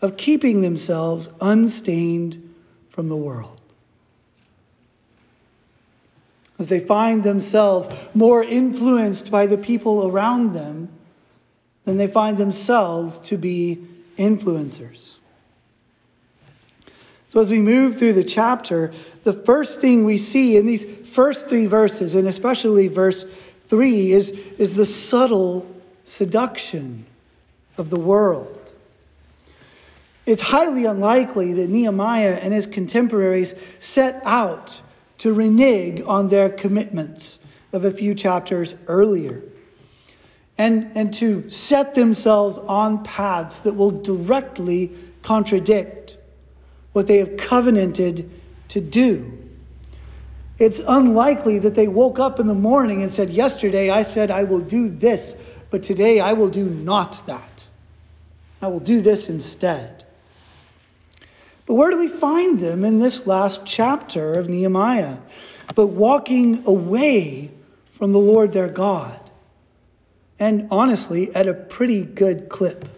of 0.00 0.16
keeping 0.16 0.62
themselves 0.62 1.28
unstained 1.40 2.54
from 2.88 3.10
the 3.10 3.16
world. 3.16 3.59
As 6.60 6.68
they 6.68 6.78
find 6.78 7.24
themselves 7.24 7.88
more 8.12 8.44
influenced 8.44 9.30
by 9.30 9.46
the 9.46 9.56
people 9.56 10.06
around 10.06 10.52
them 10.52 10.90
than 11.86 11.96
they 11.96 12.06
find 12.06 12.36
themselves 12.36 13.18
to 13.20 13.38
be 13.38 13.78
influencers. 14.18 15.14
So, 17.30 17.40
as 17.40 17.50
we 17.50 17.60
move 17.60 17.98
through 17.98 18.12
the 18.12 18.24
chapter, 18.24 18.92
the 19.22 19.32
first 19.32 19.80
thing 19.80 20.04
we 20.04 20.18
see 20.18 20.58
in 20.58 20.66
these 20.66 20.84
first 20.84 21.48
three 21.48 21.64
verses, 21.64 22.14
and 22.14 22.28
especially 22.28 22.88
verse 22.88 23.24
3, 23.68 24.12
is, 24.12 24.28
is 24.28 24.74
the 24.74 24.84
subtle 24.84 25.66
seduction 26.04 27.06
of 27.78 27.88
the 27.88 27.98
world. 27.98 28.70
It's 30.26 30.42
highly 30.42 30.84
unlikely 30.84 31.54
that 31.54 31.70
Nehemiah 31.70 32.38
and 32.42 32.52
his 32.52 32.66
contemporaries 32.66 33.54
set 33.78 34.20
out 34.26 34.82
to 35.20 35.32
renege 35.32 36.02
on 36.02 36.28
their 36.28 36.48
commitments 36.48 37.38
of 37.72 37.84
a 37.84 37.90
few 37.90 38.14
chapters 38.14 38.74
earlier. 38.86 39.42
and, 40.58 40.90
and 40.94 41.14
to 41.14 41.48
set 41.48 41.94
themselves 41.94 42.58
on 42.58 43.02
paths 43.02 43.60
that 43.60 43.74
will 43.74 43.90
directly 43.90 44.90
contradict 45.22 46.18
what 46.92 47.06
they 47.06 47.16
have 47.18 47.38
covenanted 47.38 48.30
to 48.68 48.80
do. 48.80 49.38
It's 50.58 50.80
unlikely 50.86 51.60
that 51.60 51.74
they 51.74 51.88
woke 51.88 52.18
up 52.18 52.40
in 52.40 52.46
the 52.46 52.54
morning 52.54 53.00
and 53.00 53.10
said, 53.10 53.30
Yesterday 53.30 53.88
I 53.88 54.02
said 54.02 54.30
I 54.30 54.44
will 54.44 54.60
do 54.60 54.88
this, 54.88 55.34
but 55.70 55.82
today 55.82 56.20
I 56.20 56.34
will 56.34 56.50
do 56.50 56.66
not 56.66 57.22
that. 57.26 57.66
I 58.60 58.68
will 58.68 58.80
do 58.80 59.00
this 59.00 59.30
instead. 59.30 60.04
But 61.70 61.76
where 61.76 61.92
do 61.92 61.98
we 61.98 62.08
find 62.08 62.58
them 62.58 62.84
in 62.84 62.98
this 62.98 63.28
last 63.28 63.60
chapter 63.64 64.34
of 64.34 64.48
Nehemiah? 64.48 65.18
But 65.76 65.86
walking 65.86 66.66
away 66.66 67.52
from 67.92 68.10
the 68.10 68.18
Lord 68.18 68.52
their 68.52 68.66
God. 68.66 69.20
And 70.40 70.66
honestly, 70.72 71.32
at 71.32 71.46
a 71.46 71.54
pretty 71.54 72.02
good 72.02 72.48
clip. 72.48 72.88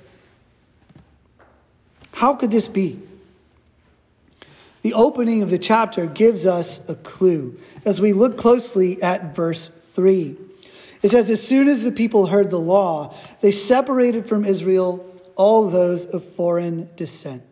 How 2.13 2.35
could 2.35 2.51
this 2.51 2.67
be? 2.67 2.99
The 4.81 4.95
opening 4.95 5.43
of 5.43 5.51
the 5.51 5.59
chapter 5.59 6.07
gives 6.07 6.47
us 6.47 6.81
a 6.89 6.95
clue 6.95 7.61
as 7.85 8.01
we 8.01 8.15
look 8.15 8.39
closely 8.39 9.03
at 9.03 9.37
verse 9.37 9.69
3. 9.69 10.35
It 11.03 11.11
says, 11.11 11.29
As 11.29 11.47
soon 11.47 11.69
as 11.69 11.83
the 11.83 11.93
people 11.93 12.25
heard 12.25 12.49
the 12.49 12.59
law, 12.59 13.15
they 13.43 13.51
separated 13.51 14.27
from 14.27 14.47
Israel 14.47 15.15
all 15.37 15.69
those 15.69 16.07
of 16.07 16.25
foreign 16.25 16.89
descent. 16.97 17.43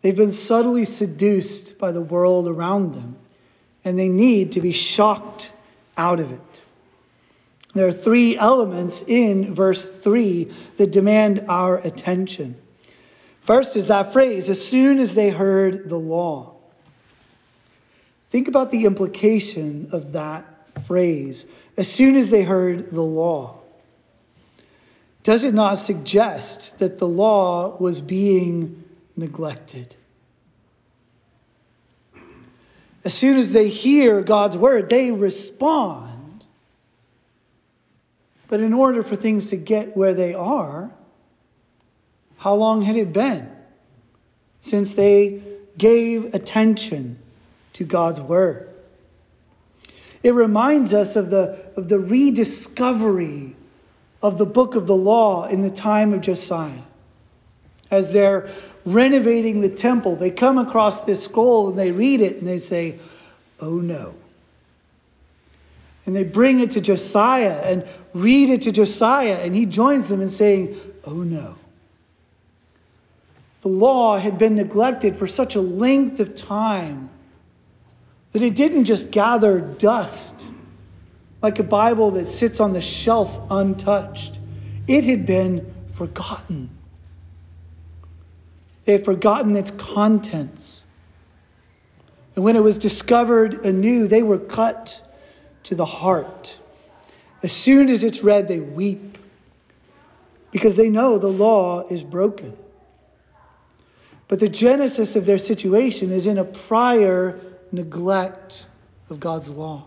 They've 0.00 0.16
been 0.16 0.32
subtly 0.32 0.84
seduced 0.84 1.78
by 1.78 1.92
the 1.92 2.00
world 2.00 2.46
around 2.46 2.94
them, 2.94 3.16
and 3.84 3.98
they 3.98 4.08
need 4.08 4.52
to 4.52 4.60
be 4.60 4.72
shocked 4.72 5.52
out 5.96 6.20
of 6.20 6.30
it. 6.30 6.40
There 7.74 7.86
are 7.86 7.92
three 7.92 8.36
elements 8.36 9.02
in 9.06 9.54
verse 9.54 9.88
3 9.88 10.52
that 10.78 10.90
demand 10.90 11.44
our 11.48 11.78
attention. 11.78 12.56
First 13.42 13.76
is 13.76 13.88
that 13.88 14.12
phrase, 14.12 14.48
as 14.48 14.64
soon 14.64 14.98
as 14.98 15.14
they 15.14 15.30
heard 15.30 15.88
the 15.88 15.98
law. 15.98 16.54
Think 18.30 18.48
about 18.48 18.70
the 18.70 18.84
implication 18.84 19.88
of 19.92 20.12
that 20.12 20.44
phrase, 20.86 21.46
as 21.76 21.88
soon 21.90 22.14
as 22.16 22.30
they 22.30 22.42
heard 22.42 22.90
the 22.90 23.02
law. 23.02 23.58
Does 25.22 25.44
it 25.44 25.54
not 25.54 25.76
suggest 25.76 26.78
that 26.78 26.98
the 26.98 27.08
law 27.08 27.76
was 27.78 28.00
being 28.00 28.84
neglected? 29.18 29.94
As 33.04 33.14
soon 33.14 33.36
as 33.36 33.52
they 33.52 33.68
hear 33.68 34.22
God's 34.22 34.56
word, 34.56 34.88
they 34.88 35.12
respond. 35.12 36.46
But 38.48 38.60
in 38.60 38.72
order 38.72 39.02
for 39.02 39.16
things 39.16 39.50
to 39.50 39.56
get 39.56 39.96
where 39.96 40.14
they 40.14 40.34
are, 40.34 40.90
how 42.38 42.54
long 42.54 42.82
had 42.82 42.96
it 42.96 43.12
been 43.12 43.50
since 44.60 44.94
they 44.94 45.42
gave 45.76 46.34
attention 46.34 47.18
to 47.74 47.84
God's 47.84 48.20
Word? 48.20 48.68
It 50.22 50.34
reminds 50.34 50.94
us 50.94 51.16
of 51.16 51.30
the, 51.30 51.70
of 51.76 51.88
the 51.88 51.98
rediscovery 51.98 53.54
of 54.22 54.38
the 54.38 54.46
book 54.46 54.74
of 54.74 54.86
the 54.86 54.96
law 54.96 55.46
in 55.46 55.62
the 55.62 55.70
time 55.70 56.12
of 56.12 56.20
Josiah. 56.22 56.82
As 57.90 58.12
they're 58.12 58.48
renovating 58.94 59.60
the 59.60 59.68
temple, 59.68 60.16
they 60.16 60.30
come 60.30 60.58
across 60.58 61.02
this 61.02 61.24
scroll 61.24 61.70
and 61.70 61.78
they 61.78 61.92
read 61.92 62.20
it 62.20 62.36
and 62.36 62.46
they 62.46 62.58
say, 62.58 62.98
Oh 63.60 63.76
no. 63.76 64.14
And 66.06 66.16
they 66.16 66.24
bring 66.24 66.60
it 66.60 66.72
to 66.72 66.80
Josiah 66.80 67.60
and 67.64 67.86
read 68.14 68.50
it 68.50 68.62
to 68.62 68.72
Josiah, 68.72 69.40
and 69.42 69.54
he 69.54 69.66
joins 69.66 70.08
them 70.08 70.22
in 70.22 70.30
saying, 70.30 70.76
Oh 71.04 71.22
no. 71.22 71.56
The 73.60 73.68
law 73.68 74.16
had 74.16 74.38
been 74.38 74.54
neglected 74.54 75.16
for 75.16 75.26
such 75.26 75.56
a 75.56 75.60
length 75.60 76.20
of 76.20 76.34
time 76.34 77.10
that 78.32 78.42
it 78.42 78.54
didn't 78.54 78.84
just 78.84 79.10
gather 79.10 79.60
dust 79.60 80.46
like 81.42 81.58
a 81.58 81.64
Bible 81.64 82.12
that 82.12 82.28
sits 82.28 82.60
on 82.60 82.72
the 82.72 82.80
shelf 82.80 83.38
untouched. 83.50 84.38
It 84.86 85.04
had 85.04 85.26
been 85.26 85.74
forgotten. 85.94 86.70
They 88.88 88.94
had 88.94 89.04
forgotten 89.04 89.54
its 89.54 89.70
contents. 89.70 90.82
And 92.34 92.42
when 92.42 92.56
it 92.56 92.62
was 92.62 92.78
discovered 92.78 93.66
anew, 93.66 94.08
they 94.08 94.22
were 94.22 94.38
cut 94.38 95.02
to 95.64 95.74
the 95.74 95.84
heart. 95.84 96.58
As 97.42 97.52
soon 97.52 97.90
as 97.90 98.02
it's 98.02 98.22
read, 98.22 98.48
they 98.48 98.60
weep 98.60 99.18
because 100.52 100.74
they 100.74 100.88
know 100.88 101.18
the 101.18 101.28
law 101.28 101.86
is 101.86 102.02
broken. 102.02 102.56
But 104.26 104.40
the 104.40 104.48
genesis 104.48 105.16
of 105.16 105.26
their 105.26 105.36
situation 105.36 106.10
is 106.10 106.26
in 106.26 106.38
a 106.38 106.44
prior 106.44 107.38
neglect 107.70 108.68
of 109.10 109.20
God's 109.20 109.50
law, 109.50 109.84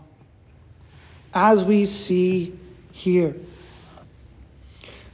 as 1.33 1.63
we 1.63 1.87
see 1.87 2.55
here. 2.91 3.35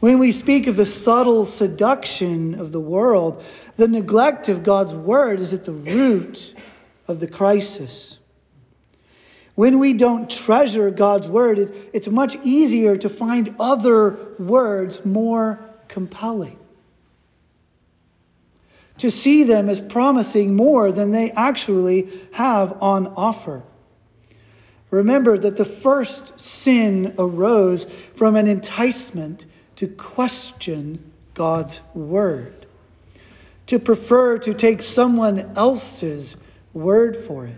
When 0.02 0.20
we 0.20 0.34
speak 0.34 0.68
of 0.68 0.76
the 0.76 0.86
subtle 0.86 1.46
seduction 1.46 2.60
of 2.60 2.74
the 2.74 2.82
world, 2.82 3.44
the 3.78 3.88
neglect 3.88 4.50
of 4.50 4.64
God's 4.64 4.94
word 4.94 5.40
is 5.40 5.54
at 5.54 5.66
the 5.66 5.74
root 5.74 6.54
of 7.08 7.20
the 7.20 7.28
crisis. 7.28 8.18
When 9.56 9.80
we 9.80 9.94
don't 9.94 10.30
treasure 10.30 10.92
God's 10.92 11.28
word, 11.28 11.72
it's 11.94 12.08
much 12.08 12.38
easier 12.44 12.98
to 12.98 13.10
find 13.10 13.56
other 13.60 14.18
words 14.38 15.06
more 15.06 15.60
compelling 15.88 16.60
to 19.00 19.12
see 19.12 19.44
them 19.44 19.70
as 19.70 19.80
promising 19.80 20.56
more 20.56 20.92
than 20.92 21.12
they 21.12 21.32
actually 21.32 22.10
have 22.32 22.82
on 22.82 23.08
offer. 23.08 23.64
Remember 24.90 25.38
that 25.38 25.58
the 25.58 25.66
first 25.66 26.40
sin 26.40 27.14
arose 27.18 27.86
from 28.16 28.36
an 28.36 28.48
enticement 28.48 29.46
to 29.76 29.88
question 29.88 31.12
God's 31.34 31.82
word, 31.94 32.66
to 33.68 33.80
prefer 33.80 34.38
to 34.40 34.54
take 34.54 34.82
someone 34.82 35.54
else's 35.56 36.36
word 36.74 37.18
for 37.18 37.48
it. 37.48 37.56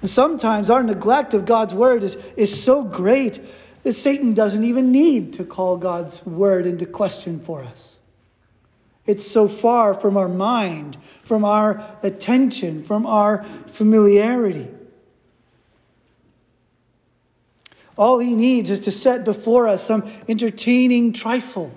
And 0.00 0.10
sometimes 0.10 0.70
our 0.70 0.82
neglect 0.82 1.34
of 1.34 1.46
God's 1.46 1.72
word 1.74 2.02
is, 2.02 2.16
is 2.36 2.62
so 2.62 2.84
great 2.84 3.40
that 3.84 3.94
Satan 3.94 4.34
doesn't 4.34 4.64
even 4.64 4.92
need 4.92 5.34
to 5.34 5.44
call 5.44 5.76
God's 5.76 6.24
word 6.24 6.66
into 6.66 6.86
question 6.86 7.40
for 7.40 7.62
us. 7.62 7.98
It's 9.06 9.26
so 9.26 9.48
far 9.48 9.92
from 9.92 10.16
our 10.16 10.28
mind, 10.28 10.96
from 11.24 11.44
our 11.44 11.96
attention, 12.02 12.82
from 12.82 13.06
our 13.06 13.44
familiarity. 13.68 14.68
All 17.96 18.18
he 18.18 18.34
needs 18.34 18.70
is 18.70 18.80
to 18.80 18.90
set 18.90 19.24
before 19.24 19.68
us 19.68 19.86
some 19.86 20.10
entertaining 20.28 21.12
trifle, 21.12 21.70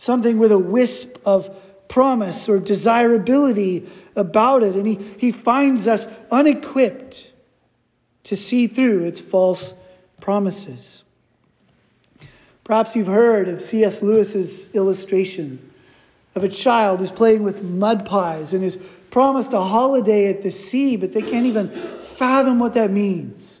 something 0.00 0.38
with 0.38 0.50
a 0.50 0.58
wisp 0.58 1.18
of 1.26 1.54
promise 1.86 2.48
or 2.48 2.58
desirability 2.58 3.86
about 4.16 4.62
it, 4.62 4.74
and 4.74 4.86
he, 4.86 4.94
he 4.94 5.30
finds 5.30 5.86
us 5.86 6.06
unequipped 6.30 7.30
to 8.22 8.34
see 8.34 8.66
through 8.66 9.04
its 9.04 9.20
false 9.20 9.74
promises. 10.18 11.04
Perhaps 12.64 12.96
you've 12.96 13.08
heard 13.08 13.50
of 13.50 13.60
C.S. 13.60 14.00
Lewis's 14.00 14.74
illustration 14.74 15.70
of 16.34 16.44
a 16.44 16.48
child 16.48 17.00
who's 17.00 17.10
playing 17.10 17.42
with 17.42 17.62
mud 17.62 18.06
pies 18.06 18.54
and 18.54 18.64
is 18.64 18.78
promised 19.10 19.52
a 19.52 19.60
holiday 19.60 20.30
at 20.30 20.40
the 20.40 20.50
sea, 20.50 20.96
but 20.96 21.12
they 21.12 21.20
can't 21.20 21.44
even 21.44 21.68
fathom 22.00 22.58
what 22.58 22.72
that 22.72 22.90
means. 22.90 23.60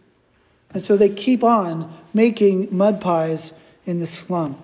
And 0.70 0.82
so 0.82 0.96
they 0.96 1.10
keep 1.10 1.44
on 1.44 1.94
making 2.14 2.74
mud 2.74 3.02
pies 3.02 3.52
in 3.84 4.00
the 4.00 4.06
slum. 4.06 4.56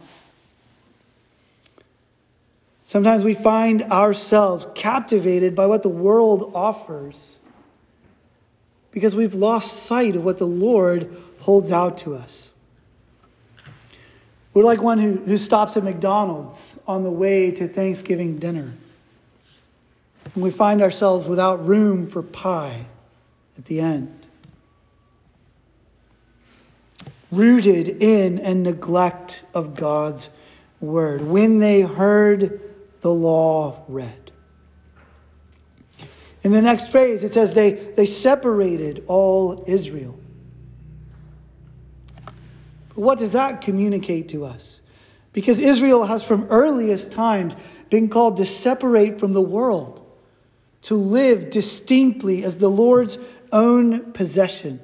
Sometimes 2.87 3.25
we 3.25 3.35
find 3.35 3.83
ourselves 3.83 4.64
captivated 4.76 5.57
by 5.57 5.66
what 5.66 5.83
the 5.83 5.88
world 5.88 6.52
offers 6.55 7.40
because 8.93 9.16
we've 9.16 9.35
lost 9.35 9.83
sight 9.83 10.14
of 10.14 10.23
what 10.23 10.38
the 10.38 10.47
Lord 10.47 11.12
holds 11.40 11.73
out 11.73 11.99
to 11.99 12.14
us. 12.14 12.49
We're 14.55 14.62
like 14.62 14.81
one 14.81 15.00
who, 15.00 15.16
who 15.16 15.37
stops 15.37 15.76
at 15.76 15.83
McDonald's 15.83 16.78
on 16.87 17.02
the 17.02 17.11
way 17.11 17.50
to 17.50 17.66
Thanksgiving 17.66 18.38
dinner. 18.38 18.73
And 20.35 20.43
we 20.45 20.52
find 20.52 20.81
ourselves 20.81 21.26
without 21.26 21.66
room 21.66 22.07
for 22.07 22.23
pie 22.23 22.87
at 23.59 23.64
the 23.64 23.81
end. 23.81 24.14
Rooted 27.33 28.00
in 28.00 28.38
and 28.38 28.62
neglect 28.62 29.43
of 29.55 29.75
God's 29.75 30.31
word. 30.81 31.21
When 31.23 31.59
they 31.59 31.81
heard 31.81 32.62
the 33.07 33.13
law 33.13 33.85
read. 33.87 34.33
In 36.43 36.51
the 36.51 36.61
next 36.61 36.89
phrase, 36.89 37.23
it 37.23 37.35
says 37.35 37.55
they, 37.55 37.71
they 37.71 38.05
separated 38.05 39.05
all 39.07 39.63
Israel. 39.69 40.19
What 42.97 43.21
does 43.21 43.31
that 43.31 43.61
communicate 43.61 44.31
to 44.31 44.45
us? 44.45 44.81
Because 45.33 45.61
Israel 45.61 46.03
has 46.03 46.25
from 46.25 46.49
earliest 46.51 47.13
times 47.13 47.55
been 47.91 48.09
called 48.09 48.39
to 48.39 48.45
separate 48.45 49.21
from 49.21 49.33
the 49.33 49.41
world, 49.41 50.05
to 50.83 50.97
live 50.97 51.51
distinctly 51.51 52.43
as 52.43 52.59
the 52.59 52.69
Lord's 52.69 53.19
own 53.53 54.15
possession. 54.15 54.81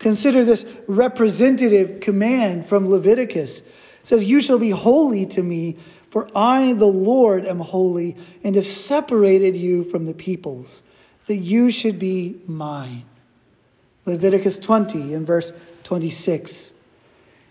Consider 0.00 0.44
this 0.44 0.66
representative 0.88 2.00
command 2.00 2.66
from 2.66 2.88
Leviticus. 2.88 3.58
It 3.58 3.66
says, 4.02 4.24
You 4.24 4.40
shall 4.40 4.58
be 4.58 4.70
holy 4.70 5.26
to 5.26 5.40
me, 5.40 5.76
for 6.10 6.28
I, 6.34 6.72
the 6.72 6.86
Lord, 6.86 7.44
am 7.44 7.60
holy, 7.60 8.16
and 8.44 8.54
have 8.56 8.66
separated 8.66 9.56
you 9.56 9.84
from 9.84 10.06
the 10.06 10.14
peoples, 10.14 10.82
that 11.26 11.36
you 11.36 11.70
should 11.70 11.98
be 11.98 12.40
mine. 12.46 13.04
Leviticus 14.04 14.58
20 14.58 15.14
and 15.14 15.26
verse 15.26 15.52
26. 15.82 16.70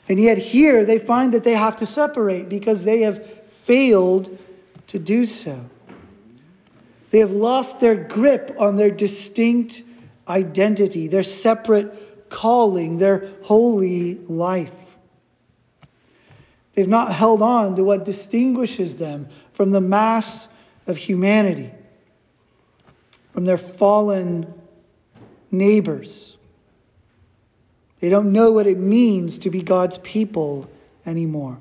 And 0.08 0.20
yet 0.20 0.38
here 0.38 0.86
they 0.86 1.00
find 1.00 1.34
that 1.34 1.44
they 1.44 1.54
have 1.54 1.78
to 1.78 1.86
separate 1.86 2.48
because 2.48 2.84
they 2.84 3.02
have 3.02 3.26
failed 3.50 4.38
to 4.88 5.00
do 5.00 5.26
so. 5.26 5.60
They 7.10 7.20
have 7.20 7.32
lost 7.32 7.80
their 7.80 7.96
grip 7.96 8.56
on 8.60 8.78
their 8.78 8.92
distinct 8.92 9.84
identity, 10.28 11.08
their 11.08 11.24
separate 11.24 12.30
calling, 12.30 12.98
their 12.98 13.30
holy 13.44 14.16
life. 14.16 14.74
They've 16.75 16.88
not 16.88 17.13
held 17.13 17.41
on 17.41 17.77
to 17.77 17.84
what 17.84 18.03
distinguishes 18.03 18.98
them 18.98 19.29
from 19.53 19.72
the 19.72 19.79
mass 19.79 20.50
of 20.88 20.98
humanity, 20.98 21.72
from 23.34 23.46
their 23.46 23.58
fallen 23.58 24.53
neighbors. 25.51 26.36
They 28.01 28.10
don't 28.10 28.34
know 28.34 28.51
what 28.51 28.67
it 28.67 28.77
means 28.77 29.39
to 29.39 29.50
be 29.50 29.62
God's 29.62 29.98
people 30.00 30.70
anymore. 31.05 31.58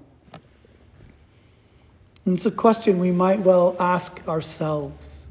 And 2.25 2.35
it's 2.35 2.47
a 2.47 2.51
question 2.51 2.99
we 2.99 3.13
might 3.13 3.41
well 3.41 3.77
ask 3.79 4.21
ourselves. 4.27 5.27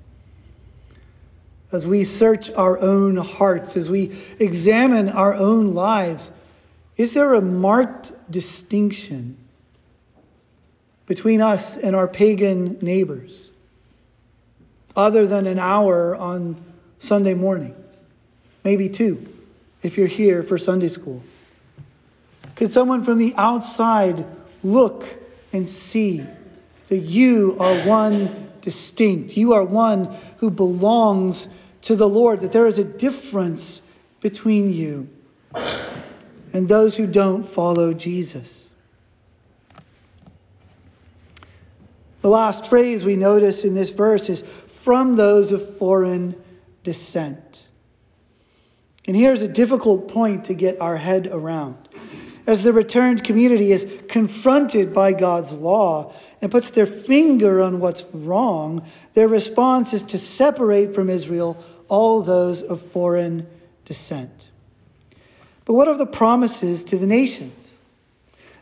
As 1.74 1.86
we 1.86 2.06
search 2.06 2.52
our 2.52 2.80
own 2.80 3.18
hearts, 3.18 3.76
as 3.76 3.90
we 3.90 4.16
examine 4.40 5.10
our 5.10 5.34
own 5.34 5.74
lives, 5.74 6.32
is 6.96 7.14
there 7.14 7.34
a 7.34 7.42
marked 7.42 8.14
distinction 8.32 9.43
between 11.06 11.42
us 11.42 11.78
and 11.78 11.96
our 11.96 12.08
pagan 12.08 12.78
neighbors, 12.82 13.52
other 14.96 15.28
than 15.28 15.48
an 15.48 15.60
hour 15.60 16.16
on 16.16 16.56
Sunday 17.00 17.34
morning? 17.34 17.76
Maybe 18.64 18.90
two 18.90 19.28
if 19.82 19.98
you're 19.98 20.08
here 20.08 20.44
for 20.44 20.58
Sunday 20.58 20.90
school? 20.90 21.22
Could 22.56 22.72
someone 22.72 23.04
from 23.04 23.18
the 23.18 23.34
outside 23.36 24.26
look 24.64 25.06
and 25.52 25.68
see 25.68 26.26
that 26.88 27.00
you 27.00 27.58
are 27.60 27.76
one 27.86 28.52
distinct? 28.62 29.36
You 29.36 29.54
are 29.54 29.64
one 29.64 30.16
who 30.38 30.50
belongs 30.50 31.48
to 31.84 31.96
the 31.96 32.08
Lord, 32.08 32.42
that 32.42 32.52
there 32.52 32.68
is 32.68 32.78
a 32.78 32.84
difference 32.84 33.82
between 34.22 34.72
you 34.72 35.10
and 36.54 36.70
those 36.70 36.96
who 36.96 37.06
don't 37.06 37.44
follow 37.44 37.94
Jesus. 37.94 38.70
The 42.24 42.30
last 42.30 42.68
phrase 42.68 43.04
we 43.04 43.18
notice 43.18 43.66
in 43.66 43.74
this 43.74 43.90
verse 43.90 44.30
is 44.30 44.42
from 44.42 45.18
those 45.18 45.52
of 45.52 45.78
foreign 45.78 46.42
descent. 46.82 47.68
And 49.06 49.14
here's 49.14 49.42
a 49.42 49.48
difficult 49.50 50.08
point 50.08 50.46
to 50.46 50.54
get 50.54 50.80
our 50.80 50.96
head 50.96 51.28
around. 51.28 51.76
As 52.48 52.64
the 52.64 52.72
returned 52.72 53.26
community 53.26 53.74
is 53.74 53.86
confronted 54.08 54.94
by 54.94 55.12
God's 55.12 55.52
law 55.52 56.14
and 56.42 56.50
puts 56.50 56.72
their 56.72 56.86
finger 56.86 57.62
on 57.62 57.82
what's 57.82 58.06
wrong, 58.14 58.88
their 59.16 59.28
response 59.28 59.92
is 59.92 60.04
to 60.04 60.18
separate 60.18 60.96
from 60.96 61.10
Israel 61.10 61.62
all 61.90 62.22
those 62.22 62.62
of 62.62 62.82
foreign 62.82 63.48
descent. 63.84 64.50
But 65.66 65.74
what 65.74 65.90
of 65.90 65.98
the 65.98 66.06
promises 66.06 66.86
to 66.86 66.98
the 66.98 67.06
nations? 67.06 67.80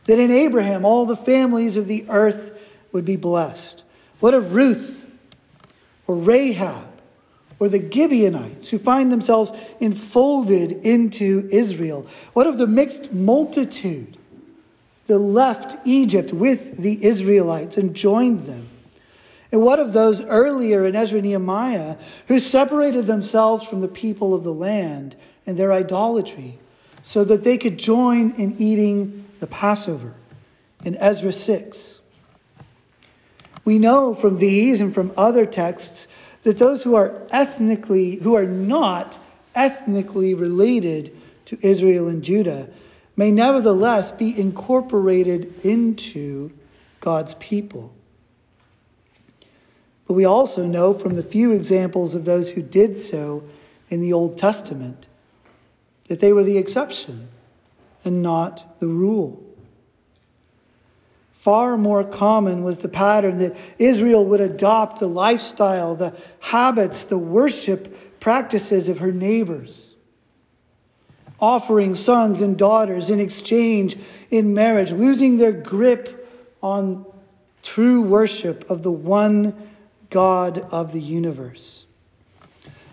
That 0.07 0.17
in 0.17 0.31
Abraham 0.31 0.83
all 0.83 1.05
the 1.05 1.15
families 1.15 1.77
of 1.77 1.87
the 1.87 2.05
earth 2.09 2.50
would 2.91 3.05
be 3.05 3.15
blessed. 3.15 3.83
What 4.19 4.33
of 4.33 4.53
Ruth 4.53 5.05
or 6.07 6.15
Rahab 6.15 6.89
or 7.59 7.69
the 7.69 7.91
Gibeonites 7.91 8.69
who 8.69 8.77
find 8.77 9.11
themselves 9.11 9.51
enfolded 9.79 10.71
into 10.85 11.47
Israel? 11.51 12.07
What 12.33 12.47
of 12.47 12.57
the 12.57 12.67
mixed 12.67 13.13
multitude 13.13 14.17
that 15.07 15.19
left 15.19 15.75
Egypt 15.85 16.33
with 16.33 16.77
the 16.77 17.03
Israelites 17.05 17.77
and 17.77 17.95
joined 17.95 18.41
them? 18.41 18.67
And 19.51 19.61
what 19.61 19.79
of 19.79 19.93
those 19.93 20.23
earlier 20.23 20.85
in 20.85 20.95
Ezra 20.95 21.21
Nehemiah 21.21 21.97
who 22.27 22.39
separated 22.39 23.05
themselves 23.05 23.63
from 23.63 23.81
the 23.81 23.87
people 23.87 24.33
of 24.33 24.43
the 24.43 24.53
land 24.53 25.15
and 25.45 25.57
their 25.57 25.73
idolatry 25.73 26.57
so 27.03 27.23
that 27.23 27.43
they 27.43 27.57
could 27.57 27.77
join 27.77 28.31
in 28.35 28.55
eating 28.59 29.25
the 29.39 29.47
Passover 29.47 30.13
in 30.85 30.95
Ezra 30.97 31.33
6? 31.33 32.00
We 33.63 33.79
know 33.79 34.13
from 34.13 34.37
these 34.37 34.81
and 34.81 34.93
from 34.93 35.13
other 35.17 35.45
texts 35.45 36.07
that 36.43 36.57
those 36.57 36.81
who 36.81 36.95
are 36.95 37.27
ethnically, 37.31 38.15
who 38.15 38.35
are 38.35 38.45
not 38.45 39.19
ethnically 39.53 40.33
related 40.33 41.15
to 41.45 41.57
Israel 41.61 42.07
and 42.07 42.23
Judah, 42.23 42.69
may 43.15 43.31
nevertheless 43.31 44.11
be 44.11 44.39
incorporated 44.39 45.65
into 45.65 46.51
God's 47.01 47.33
people. 47.35 47.93
But 50.07 50.13
we 50.15 50.25
also 50.25 50.65
know 50.65 50.93
from 50.93 51.15
the 51.15 51.23
few 51.23 51.51
examples 51.51 52.15
of 52.15 52.25
those 52.25 52.49
who 52.49 52.61
did 52.61 52.97
so 52.97 53.43
in 53.89 53.99
the 53.99 54.13
Old 54.13 54.37
Testament 54.37 55.07
that 56.07 56.19
they 56.19 56.33
were 56.33 56.43
the 56.43 56.57
exception 56.57 57.27
and 58.03 58.21
not 58.21 58.79
the 58.79 58.87
rule. 58.87 59.43
Far 61.41 61.75
more 61.75 62.03
common 62.03 62.63
was 62.63 62.77
the 62.77 62.87
pattern 62.87 63.39
that 63.39 63.55
Israel 63.79 64.27
would 64.27 64.41
adopt 64.41 64.99
the 64.99 65.09
lifestyle, 65.09 65.95
the 65.95 66.13
habits, 66.39 67.05
the 67.05 67.17
worship 67.17 68.19
practices 68.19 68.89
of 68.89 68.99
her 68.99 69.11
neighbors, 69.11 69.95
offering 71.39 71.95
sons 71.95 72.43
and 72.43 72.57
daughters 72.57 73.09
in 73.09 73.19
exchange 73.19 73.97
in 74.29 74.53
marriage, 74.53 74.91
losing 74.91 75.37
their 75.37 75.51
grip 75.51 76.29
on 76.61 77.07
true 77.63 78.03
worship 78.03 78.69
of 78.69 78.83
the 78.83 78.91
one 78.91 79.55
God 80.11 80.59
of 80.71 80.91
the 80.91 81.01
universe. 81.01 81.87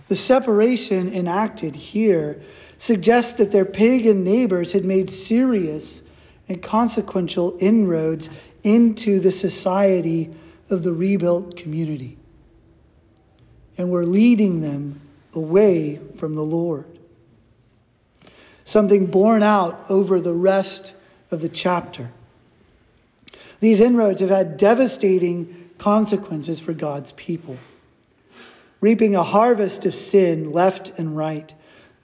The 0.06 0.16
separation 0.16 1.12
enacted 1.12 1.76
here 1.76 2.40
suggests 2.78 3.34
that 3.34 3.50
their 3.50 3.66
pagan 3.66 4.24
neighbors 4.24 4.72
had 4.72 4.86
made 4.86 5.10
serious 5.10 6.00
and 6.48 6.62
consequential 6.62 7.56
inroads 7.60 8.30
into 8.62 9.20
the 9.20 9.32
society 9.32 10.30
of 10.70 10.82
the 10.82 10.92
rebuilt 10.92 11.56
community. 11.56 12.16
And 13.76 13.90
we're 13.90 14.04
leading 14.04 14.60
them 14.60 15.00
away 15.34 16.00
from 16.16 16.34
the 16.34 16.42
Lord. 16.42 16.86
Something 18.64 19.06
borne 19.06 19.42
out 19.42 19.86
over 19.88 20.20
the 20.20 20.32
rest 20.32 20.94
of 21.30 21.40
the 21.40 21.48
chapter. 21.48 22.10
These 23.60 23.80
inroads 23.80 24.20
have 24.20 24.30
had 24.30 24.56
devastating 24.56 25.70
consequences 25.78 26.60
for 26.60 26.72
God's 26.72 27.12
people, 27.12 27.56
reaping 28.80 29.16
a 29.16 29.22
harvest 29.22 29.86
of 29.86 29.94
sin 29.94 30.52
left 30.52 30.98
and 30.98 31.16
right 31.16 31.52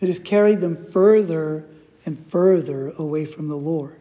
that 0.01 0.07
has 0.07 0.19
carried 0.19 0.61
them 0.61 0.77
further 0.77 1.65
and 2.07 2.19
further 2.19 2.91
away 2.99 3.25
from 3.25 3.49
the 3.49 3.57
Lord. 3.57 3.97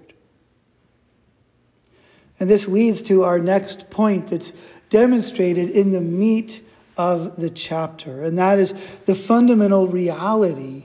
And 2.44 2.50
this 2.50 2.68
leads 2.68 3.04
to 3.04 3.24
our 3.24 3.40
next 3.40 3.90
point 3.90 4.28
that's 4.28 4.52
demonstrated 4.90 5.70
in 5.70 5.94
the 5.94 6.02
meat 6.02 6.62
of 6.98 7.38
the 7.38 7.50
chapter, 7.50 8.22
and 8.22 8.38
that 8.38 8.60
is 8.60 8.74
the 9.06 9.16
fundamental 9.16 9.88
reality 9.88 10.84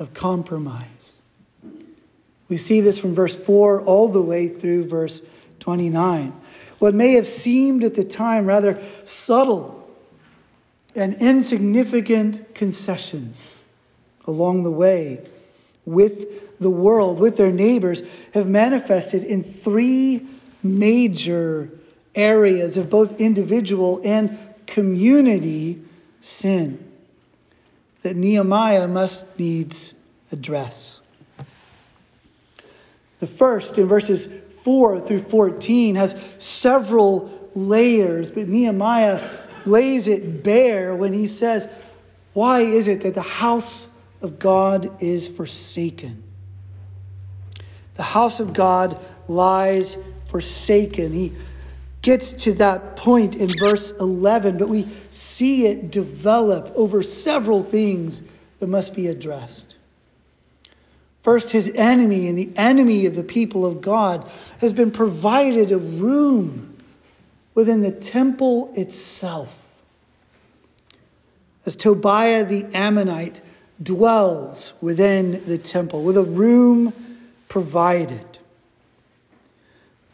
of 0.00 0.12
compromise. 0.14 1.18
We 2.48 2.56
see 2.56 2.80
this 2.80 2.98
from 2.98 3.14
verse 3.14 3.36
4 3.36 3.82
all 3.82 4.08
the 4.08 4.20
way 4.20 4.48
through 4.48 4.88
verse 4.88 5.22
29. 5.60 6.32
What 6.80 6.96
may 6.96 7.12
have 7.12 7.26
seemed 7.28 7.84
at 7.84 7.94
the 7.94 8.02
time 8.02 8.46
rather 8.46 8.82
subtle 9.04 9.88
and 10.96 11.14
insignificant 11.22 12.52
concessions 12.56 13.60
along 14.26 14.64
the 14.64 14.72
way 14.72 15.24
with 15.84 16.58
the 16.58 16.68
world, 16.68 17.20
with 17.20 17.36
their 17.36 17.52
neighbors, 17.52 18.02
have 18.34 18.48
manifested 18.48 19.22
in 19.22 19.44
three 19.44 20.26
major 20.62 21.70
areas 22.14 22.76
of 22.76 22.90
both 22.90 23.20
individual 23.20 24.00
and 24.04 24.38
community 24.66 25.82
sin 26.20 26.90
that 28.02 28.16
Nehemiah 28.16 28.88
must 28.88 29.38
needs 29.38 29.94
address. 30.32 31.00
The 33.18 33.26
first, 33.26 33.78
in 33.78 33.86
verses 33.86 34.28
4 34.64 35.00
through 35.00 35.20
14, 35.20 35.96
has 35.96 36.14
several 36.38 37.30
layers, 37.54 38.30
but 38.30 38.48
Nehemiah 38.48 39.28
lays 39.66 40.08
it 40.08 40.42
bare 40.42 40.94
when 40.94 41.12
he 41.12 41.26
says, 41.26 41.68
Why 42.32 42.60
is 42.60 42.88
it 42.88 43.02
that 43.02 43.14
the 43.14 43.22
house 43.22 43.88
of 44.22 44.38
God 44.38 45.02
is 45.02 45.28
forsaken? 45.28 46.22
The 47.94 48.02
house 48.02 48.40
of 48.40 48.54
God 48.54 48.98
lies 49.28 49.96
forsaken. 50.30 51.12
He 51.12 51.32
gets 52.02 52.32
to 52.32 52.54
that 52.54 52.96
point 52.96 53.36
in 53.36 53.48
verse 53.48 53.90
11, 53.98 54.58
but 54.58 54.68
we 54.68 54.88
see 55.10 55.66
it 55.66 55.90
develop 55.90 56.72
over 56.74 57.02
several 57.02 57.62
things 57.62 58.22
that 58.58 58.68
must 58.68 58.94
be 58.94 59.08
addressed. 59.08 59.76
First, 61.22 61.50
his 61.50 61.70
enemy 61.74 62.28
and 62.28 62.38
the 62.38 62.50
enemy 62.56 63.06
of 63.06 63.14
the 63.14 63.22
people 63.22 63.66
of 63.66 63.82
God 63.82 64.30
has 64.58 64.72
been 64.72 64.90
provided 64.90 65.70
a 65.70 65.78
room 65.78 66.76
within 67.54 67.82
the 67.82 67.92
temple 67.92 68.72
itself. 68.74 69.56
As 71.66 71.76
Tobiah 71.76 72.44
the 72.46 72.66
Ammonite 72.72 73.42
dwells 73.82 74.72
within 74.80 75.44
the 75.46 75.58
temple 75.58 76.02
with 76.02 76.16
a 76.16 76.22
room 76.22 76.94
provided 77.48 78.29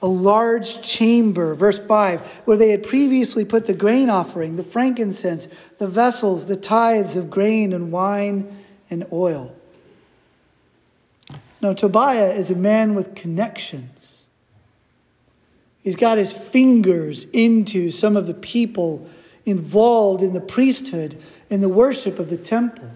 a 0.02 0.06
large 0.06 0.82
chamber, 0.82 1.54
verse 1.54 1.78
5, 1.78 2.42
where 2.44 2.56
they 2.56 2.70
had 2.70 2.82
previously 2.82 3.44
put 3.44 3.66
the 3.66 3.74
grain 3.74 4.10
offering, 4.10 4.56
the 4.56 4.64
frankincense, 4.64 5.48
the 5.78 5.88
vessels, 5.88 6.46
the 6.46 6.56
tithes 6.56 7.16
of 7.16 7.30
grain 7.30 7.72
and 7.72 7.90
wine 7.90 8.56
and 8.90 9.06
oil. 9.12 9.54
Now, 11.62 11.72
Tobiah 11.72 12.34
is 12.34 12.50
a 12.50 12.54
man 12.54 12.94
with 12.94 13.14
connections. 13.14 14.24
He's 15.82 15.96
got 15.96 16.18
his 16.18 16.32
fingers 16.32 17.24
into 17.32 17.90
some 17.90 18.16
of 18.16 18.26
the 18.26 18.34
people 18.34 19.08
involved 19.44 20.22
in 20.22 20.32
the 20.32 20.40
priesthood 20.40 21.16
and 21.48 21.62
the 21.62 21.68
worship 21.68 22.18
of 22.18 22.28
the 22.28 22.36
temple. 22.36 22.90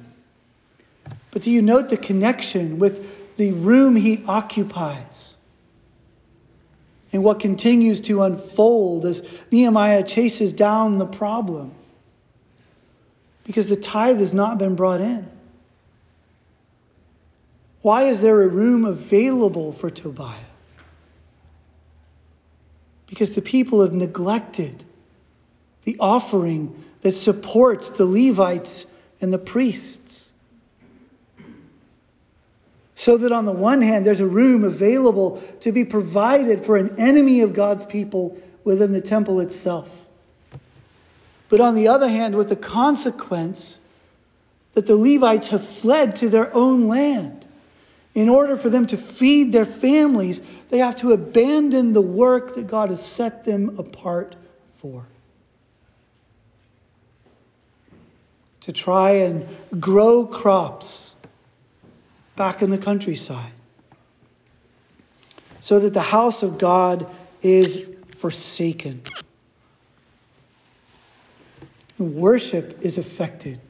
But 1.31 1.43
do 1.43 1.51
you 1.51 1.63
note 1.63 1.89
the 1.89 1.97
connection 1.97 2.79
with 2.79 3.37
the 3.37 3.53
room 3.53 3.97
he 3.97 4.23
occupies? 4.27 5.35
And 7.13 7.25
what 7.25 7.41
continues 7.41 8.01
to 8.03 8.23
unfold 8.23 9.05
as 9.05 9.23
Nehemiah 9.51 10.05
chases 10.05 10.53
down 10.53 10.99
the 10.99 11.07
problem. 11.07 11.73
Because 13.45 13.69
the 13.69 13.77
tithe 13.77 14.19
has 14.21 14.33
not 14.33 14.59
been 14.59 14.77
brought 14.77 15.01
in. 15.01 15.29
Why 17.83 18.05
is 18.05 18.21
there 18.21 18.43
a 18.43 18.49
room 18.49 18.85
available 18.85 19.73
for 19.73 19.91
Tobiah? 19.91 20.39
Because 23.07 23.33
the 23.33 23.43
people 23.43 23.83
have 23.83 23.93
neglected 23.93 24.85
the 25.85 25.97
offering 25.99 26.85
that 27.01 27.13
supports 27.13 27.91
the 27.91 28.05
Levites 28.05 28.87
and 29.21 29.33
the 29.33 29.39
priests. 29.39 30.30
So 33.01 33.17
that 33.17 33.33
on 33.33 33.47
the 33.47 33.53
one 33.53 33.81
hand, 33.81 34.05
there's 34.05 34.21
a 34.21 34.27
room 34.27 34.63
available 34.63 35.43
to 35.61 35.73
be 35.73 35.87
provided 35.87 36.67
for 36.67 36.77
an 36.77 36.97
enemy 37.01 37.41
of 37.41 37.55
God's 37.55 37.87
people 37.87 38.37
within 38.63 38.93
the 38.93 39.01
temple 39.01 39.41
itself. 39.41 39.91
But 41.49 41.63
on 41.63 41.75
the 41.75 41.89
other 41.89 42.11
hand, 42.11 42.35
with 42.35 42.51
the 42.51 42.57
consequence 42.57 43.79
that 44.75 44.85
the 44.85 44.97
Levites 44.97 45.49
have 45.49 45.67
fled 45.67 46.17
to 46.17 46.29
their 46.29 46.55
own 46.55 46.89
land. 46.89 47.47
In 48.13 48.29
order 48.29 48.59
for 48.59 48.69
them 48.69 48.87
to 48.89 48.99
feed 48.99 49.51
their 49.51 49.65
families, 49.65 50.43
they 50.69 50.77
have 50.81 50.97
to 50.97 51.13
abandon 51.13 51.95
the 51.95 52.03
work 52.03 52.57
that 52.57 52.67
God 52.67 52.91
has 52.91 53.03
set 53.03 53.47
them 53.47 53.79
apart 53.79 54.37
for. 54.83 55.07
To 58.61 58.73
try 58.73 59.13
and 59.13 59.49
grow 59.81 60.27
crops 60.27 61.10
back 62.37 62.63
in 62.63 62.71
the 62.71 62.79
countryside. 62.79 63.53
So 65.61 65.79
that 65.81 65.93
the 65.93 66.01
house 66.01 66.43
of 66.43 66.59
God 66.59 67.07
is 67.43 67.89
forsaken. 68.17 69.03
Worship 71.99 72.79
is 72.83 72.97
affected 72.97 73.61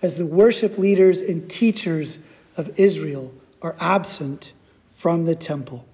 as 0.00 0.16
the 0.16 0.26
worship 0.26 0.78
leaders 0.78 1.20
and 1.20 1.48
teachers 1.48 2.18
of 2.56 2.78
Israel 2.80 3.32
are 3.60 3.76
absent 3.78 4.52
from 4.96 5.24
the 5.24 5.34
temple. 5.34 5.86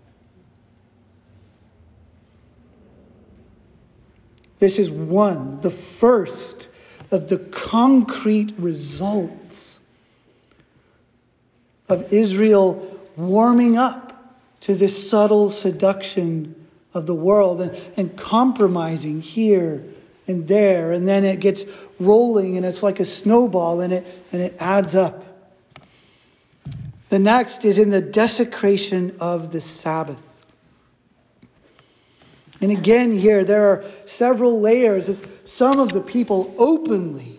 This 4.59 4.79
is 4.79 4.91
one, 4.91 5.61
the 5.61 5.71
first 5.71 6.69
of 7.11 7.29
the 7.29 7.39
concrete 7.39 8.55
results 8.59 9.79
of 11.89 12.13
Israel 12.13 12.99
warming 13.17 13.77
up 13.77 14.37
to 14.61 14.75
this 14.75 15.09
subtle 15.09 15.51
seduction 15.51 16.55
of 16.95 17.07
the 17.07 17.15
world 17.15 17.61
and, 17.61 17.81
and 17.97 18.17
compromising 18.17 19.21
here 19.21 19.85
and 20.27 20.47
there. 20.49 20.93
And 20.93 21.07
then 21.07 21.25
it 21.25 21.41
gets 21.41 21.65
rolling 21.99 22.57
and 22.57 22.67
it's 22.67 22.83
like 22.83 23.01
a 23.01 23.05
snowball 23.05 23.81
and 23.81 23.93
it, 23.93 24.07
and 24.33 24.43
it 24.43 24.57
adds 24.59 24.95
up. 24.95 25.25
The 27.09 27.19
next 27.19 27.65
is 27.65 27.79
in 27.79 27.91
the 27.91 28.03
desecration 28.03 29.17
of 29.21 29.51
the 29.51 29.61
Sabbath. 29.61 30.23
And 32.61 32.73
again, 32.73 33.13
here 33.13 33.45
there 33.45 33.69
are 33.69 33.85
several 34.05 34.61
layers 34.61 35.09
as 35.09 35.23
some 35.45 35.79
of 35.79 35.93
the 35.93 36.01
people 36.01 36.55
openly 36.59 37.38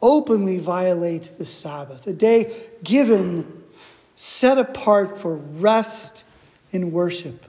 openly 0.00 0.58
violate 0.58 1.30
the 1.38 1.46
Sabbath, 1.46 2.06
a 2.06 2.12
day 2.12 2.54
given, 2.82 3.64
set 4.14 4.58
apart 4.58 5.18
for 5.18 5.36
rest 5.36 6.24
and 6.72 6.92
worship. 6.92 7.44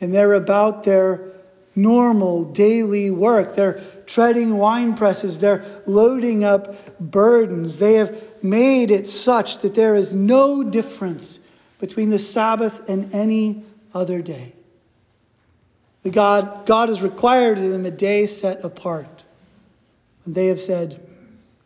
And 0.00 0.14
they're 0.14 0.34
about 0.34 0.84
their 0.84 1.34
normal 1.76 2.44
daily 2.44 3.10
work. 3.10 3.54
They're 3.54 3.82
treading 4.06 4.56
wine 4.56 4.96
presses, 4.96 5.38
they're 5.38 5.64
loading 5.86 6.44
up 6.44 7.00
burdens. 7.00 7.78
They 7.78 7.94
have 7.94 8.22
made 8.42 8.90
it 8.90 9.08
such 9.08 9.58
that 9.60 9.74
there 9.74 9.94
is 9.94 10.12
no 10.12 10.62
difference 10.62 11.40
between 11.78 12.10
the 12.10 12.18
Sabbath 12.18 12.88
and 12.88 13.14
any 13.14 13.64
other 13.92 14.22
day. 14.22 14.52
The 16.02 16.10
God, 16.10 16.66
God 16.66 16.90
has 16.90 17.02
required 17.02 17.58
of 17.58 17.70
them 17.70 17.86
a 17.86 17.90
day 17.90 18.26
set 18.26 18.62
apart. 18.64 19.13
And 20.24 20.34
they 20.34 20.46
have 20.46 20.60
said, 20.60 21.00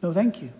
no, 0.02 0.12
thank 0.12 0.42
you. 0.42 0.50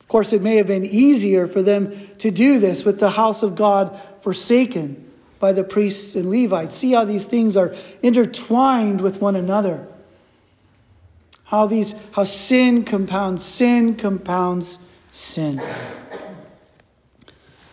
Of 0.00 0.08
course, 0.08 0.32
it 0.32 0.42
may 0.42 0.56
have 0.56 0.66
been 0.66 0.86
easier 0.86 1.48
for 1.48 1.62
them 1.62 1.92
to 2.18 2.30
do 2.30 2.58
this 2.58 2.84
with 2.84 3.00
the 3.00 3.10
house 3.10 3.42
of 3.42 3.56
God 3.56 4.00
forsaken 4.22 5.10
by 5.40 5.52
the 5.52 5.64
priests 5.64 6.14
and 6.14 6.30
Levites. 6.30 6.76
See 6.76 6.92
how 6.92 7.04
these 7.04 7.24
things 7.24 7.56
are 7.56 7.74
intertwined 8.02 9.00
with 9.00 9.20
one 9.20 9.36
another. 9.36 9.86
How 11.44 11.66
these 11.66 11.94
how 12.12 12.24
sin 12.24 12.84
compounds 12.84 13.44
sin 13.44 13.96
compounds 13.96 14.78
sin. 15.12 15.62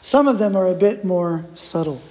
Some 0.02 0.28
of 0.28 0.38
them 0.38 0.56
are 0.56 0.68
a 0.68 0.76
bit 0.76 1.06
more 1.06 1.46
subtle. 1.54 2.02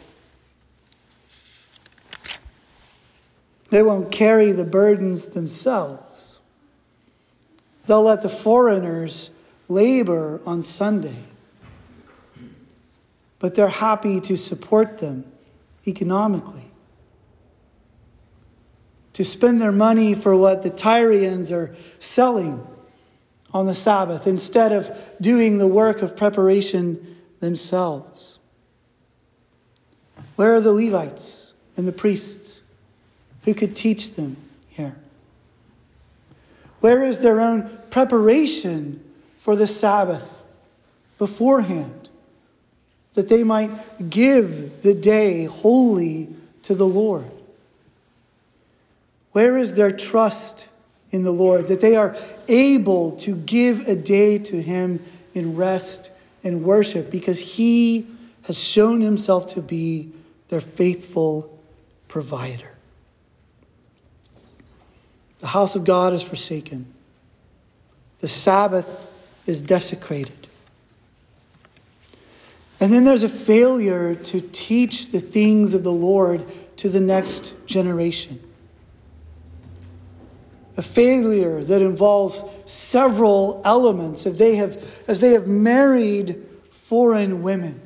They 3.72 3.80
won't 3.80 4.12
carry 4.12 4.52
the 4.52 4.66
burdens 4.66 5.28
themselves. 5.28 6.38
They'll 7.87 8.02
let 8.02 8.22
the 8.22 8.28
foreigners 8.28 9.30
labor 9.66 10.42
on 10.44 10.62
Sunday. 10.62 11.16
But 13.38 13.54
they're 13.54 13.68
happy 13.68 14.20
to 14.20 14.37
support 14.37 14.98
them 14.98 15.24
economically. 15.87 16.70
To 19.14 19.24
spend 19.24 19.62
their 19.62 19.72
money 19.72 20.16
for 20.16 20.37
what 20.37 20.62
the 20.62 20.68
Tyrians 20.68 21.50
are 21.50 21.74
selling 21.98 22.62
on 23.54 23.64
the 23.64 23.74
Sabbath 23.74 24.26
instead 24.26 24.72
of 24.72 24.94
doing 25.18 25.56
the 25.56 25.66
work 25.66 26.02
of 26.02 26.14
preparation 26.14 27.16
themselves. 27.40 28.38
Where 30.37 30.56
are 30.56 30.61
the 30.61 30.74
Levites 30.74 31.54
and 31.78 31.88
the 31.88 31.92
priests? 31.92 32.41
Who 33.42 33.55
could 33.55 33.76
teach 33.76 34.14
them 34.14 34.37
here? 34.68 34.94
Where 36.81 37.05
is 37.05 37.20
their 37.20 37.40
own 37.40 37.78
preparation 37.90 39.02
for 39.40 39.57
the 39.57 39.66
Sabbath 39.66 40.28
beforehand? 41.18 42.09
That 43.14 43.28
they 43.28 43.44
might 43.44 43.70
give 44.09 44.83
the 44.83 44.94
day 44.94 45.44
wholly 45.44 46.28
to 46.64 46.74
the 46.74 46.87
Lord. 46.87 47.31
Where 49.33 49.59
is 49.59 49.74
their 49.74 49.92
trust 49.92 50.68
in 51.11 51.22
the 51.22 51.33
Lord? 51.33 51.68
That 51.68 51.81
they 51.81 51.96
are 51.96 52.16
able 52.48 53.12
to 53.18 53.35
give 53.35 53.88
a 53.88 53.94
day 53.94 54.38
to 54.38 54.62
Him 54.62 55.05
in 55.35 55.57
rest 55.57 56.11
and 56.44 56.64
worship 56.64 57.11
because 57.11 57.38
he 57.38 58.07
has 58.42 58.59
shown 58.59 59.00
himself 59.00 59.48
to 59.48 59.62
be 59.62 60.12
their 60.48 60.61
faithful 60.61 61.59
provider. 62.09 62.68
The 65.42 65.48
house 65.48 65.74
of 65.74 65.83
God 65.85 66.14
is 66.14 66.22
forsaken. 66.22 66.87
The 68.20 68.28
Sabbath 68.28 68.87
is 69.44 69.61
desecrated. 69.61 70.46
And 72.78 72.92
then 72.92 73.02
there's 73.02 73.24
a 73.24 73.28
failure 73.28 74.14
to 74.14 74.40
teach 74.40 75.11
the 75.11 75.20
things 75.20 75.74
of 75.74 75.83
the 75.83 75.92
Lord 75.92 76.46
to 76.78 76.88
the 76.88 77.00
next 77.00 77.55
generation. 77.66 78.40
A 80.76 80.83
failure 80.83 81.62
that 81.64 81.83
involves 81.83 82.40
several 82.66 83.62
elements 83.64 84.26
as 84.26 84.37
they 84.37 84.55
have, 84.57 84.81
as 85.09 85.18
they 85.18 85.33
have 85.33 85.48
married 85.48 86.46
foreign 86.70 87.42
women. 87.42 87.81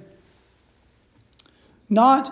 Not 1.89 2.31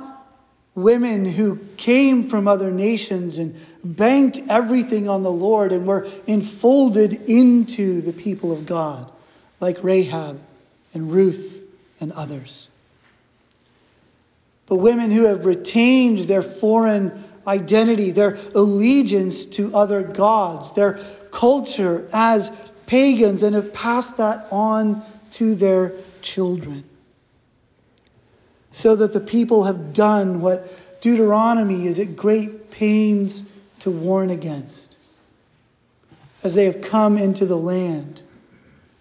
women 0.75 1.25
who 1.25 1.61
came 1.79 2.29
from 2.29 2.47
other 2.47 2.71
nations 2.71 3.39
and 3.39 3.57
banked 3.85 4.41
everything 4.49 5.09
on 5.09 5.23
the 5.23 5.31
Lord 5.31 5.73
and 5.73 5.87
were 5.87 6.09
enfolded 6.27 7.29
into 7.29 8.01
the 8.01 8.13
people 8.13 8.53
of 8.53 8.67
God, 8.67 9.11
like 9.61 9.83
Rahab 9.85 10.41
and 10.95 11.13
Ruth 11.13 11.63
and 12.01 12.13
others. 12.13 12.69
But 14.67 14.77
women 14.77 15.11
who 15.11 15.25
have 15.25 15.45
retained 15.45 16.21
their 16.21 16.43
foreign 16.43 17.25
identity, 17.47 18.11
their 18.11 18.39
allegiance 18.55 19.45
to 19.47 19.75
other 19.77 20.03
gods, 20.03 20.73
their 20.73 20.99
culture 21.31 22.09
as 22.13 22.51
pagans, 22.87 23.43
and 23.43 23.55
have 23.55 23.75
passed 23.75 24.17
that 24.17 24.49
on 24.51 25.03
to 25.33 25.55
their 25.55 25.93
children. 26.23 26.85
So 28.73 28.97
that 28.97 29.13
the 29.13 29.21
people 29.21 29.65
have 29.65 29.93
done 29.93 30.41
what 30.41 30.73
Deuteronomy 31.01 31.87
is 31.87 31.99
at 31.99 32.17
great 32.17 32.71
pains 32.71 33.43
to 33.85 33.91
warn 33.91 34.31
against. 34.31 34.97
As 36.43 36.55
they 36.55 36.65
have 36.65 36.81
come 36.81 37.19
into 37.19 37.45
the 37.45 37.57
land 37.57 38.23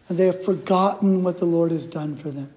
and 0.10 0.18
they 0.18 0.26
have 0.26 0.44
forgotten 0.44 1.24
what 1.24 1.38
the 1.38 1.46
Lord 1.46 1.72
has 1.72 1.88
done 1.88 2.18
for 2.18 2.30
them. 2.30 2.54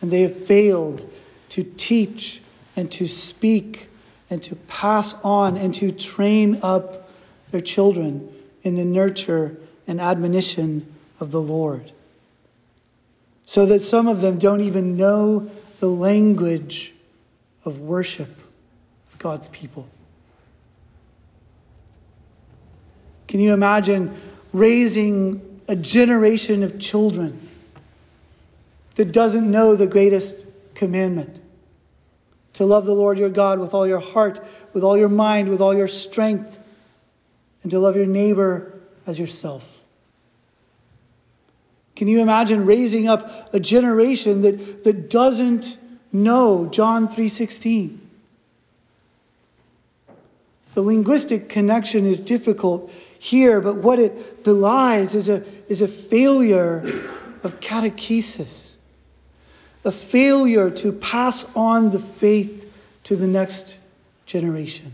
And 0.00 0.10
they 0.10 0.22
have 0.22 0.34
failed 0.46 1.06
to 1.50 1.64
teach 1.64 2.40
and 2.76 2.90
to 2.92 3.06
speak 3.08 3.88
and 4.30 4.42
to 4.44 4.56
pass 4.56 5.14
on 5.22 5.58
and 5.58 5.74
to 5.74 5.92
train 5.92 6.60
up 6.62 7.10
their 7.50 7.60
children 7.60 8.32
in 8.62 8.74
the 8.74 8.84
nurture 8.84 9.54
and 9.86 10.00
admonition 10.00 10.94
of 11.20 11.30
the 11.30 11.42
Lord. 11.42 11.92
So 13.44 13.66
that 13.66 13.82
some 13.82 14.08
of 14.08 14.22
them 14.22 14.38
don't 14.38 14.62
even 14.62 14.96
know 14.96 15.50
the 15.78 15.90
language 15.90 16.94
of 17.66 17.80
worship 17.80 18.30
of 19.12 19.18
God's 19.18 19.48
people. 19.48 19.86
Can 23.36 23.42
you 23.42 23.52
imagine 23.52 24.16
raising 24.54 25.60
a 25.68 25.76
generation 25.76 26.62
of 26.62 26.78
children 26.78 27.46
that 28.94 29.12
doesn't 29.12 29.50
know 29.50 29.74
the 29.74 29.86
greatest 29.86 30.38
commandment? 30.74 31.38
To 32.54 32.64
love 32.64 32.86
the 32.86 32.94
Lord 32.94 33.18
your 33.18 33.28
God 33.28 33.58
with 33.58 33.74
all 33.74 33.86
your 33.86 34.00
heart, 34.00 34.42
with 34.72 34.84
all 34.84 34.96
your 34.96 35.10
mind, 35.10 35.50
with 35.50 35.60
all 35.60 35.76
your 35.76 35.86
strength, 35.86 36.58
and 37.62 37.70
to 37.72 37.78
love 37.78 37.94
your 37.94 38.06
neighbor 38.06 38.72
as 39.06 39.18
yourself. 39.18 39.68
Can 41.94 42.08
you 42.08 42.22
imagine 42.22 42.64
raising 42.64 43.06
up 43.06 43.52
a 43.52 43.60
generation 43.60 44.40
that, 44.40 44.84
that 44.84 45.10
doesn't 45.10 45.76
know 46.10 46.68
John 46.68 47.08
3:16? 47.08 47.98
The 50.72 50.80
linguistic 50.80 51.50
connection 51.50 52.06
is 52.06 52.18
difficult 52.18 52.90
here, 53.18 53.60
but 53.60 53.76
what 53.76 53.98
it 53.98 54.44
belies 54.44 55.14
is 55.14 55.28
a, 55.28 55.44
is 55.68 55.82
a 55.82 55.88
failure 55.88 56.78
of 57.42 57.60
catechesis 57.60 58.76
a 59.86 59.92
failure 59.92 60.68
to 60.68 60.92
pass 60.92 61.46
on 61.54 61.92
the 61.92 62.00
faith 62.00 62.68
to 63.04 63.14
the 63.14 63.26
next 63.26 63.78
generation. 64.26 64.92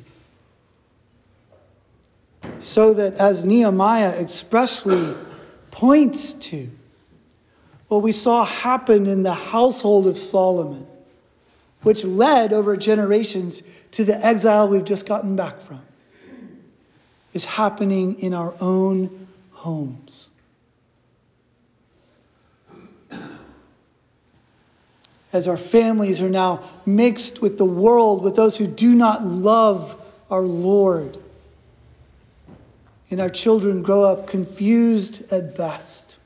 So 2.60 2.92
that, 2.94 3.14
as 3.14 3.44
Nehemiah 3.44 4.10
expressly 4.10 5.16
points 5.70 6.34
to, 6.34 6.70
what 7.88 8.02
we 8.02 8.12
saw 8.12 8.44
happen 8.44 9.06
in 9.06 9.22
the 9.22 9.32
household 9.32 10.06
of 10.06 10.18
Solomon, 10.18 10.86
which 11.82 12.04
led 12.04 12.52
over 12.52 12.76
generations 12.76 13.62
to 13.92 14.04
the 14.04 14.24
exile 14.24 14.68
we've 14.68 14.84
just 14.84 15.06
gotten 15.06 15.36
back 15.36 15.62
from, 15.62 15.80
is 17.32 17.44
happening 17.44 18.20
in 18.20 18.34
our 18.34 18.54
own 18.60 19.28
homes. 19.52 20.28
as 25.32 25.48
our 25.48 25.56
families 25.56 26.20
are 26.20 26.28
now 26.28 26.62
mixed 26.84 27.40
with 27.40 27.56
the 27.56 27.64
world, 27.64 28.22
with 28.22 28.36
those 28.36 28.56
who 28.56 28.66
do 28.66 28.94
not 28.94 29.24
love 29.24 30.00
our 30.30 30.42
Lord. 30.42 31.18
And 33.10 33.20
our 33.20 33.30
children 33.30 33.82
grow 33.82 34.04
up 34.04 34.26
confused 34.26 35.32
at 35.32 35.56
best, 35.56 36.16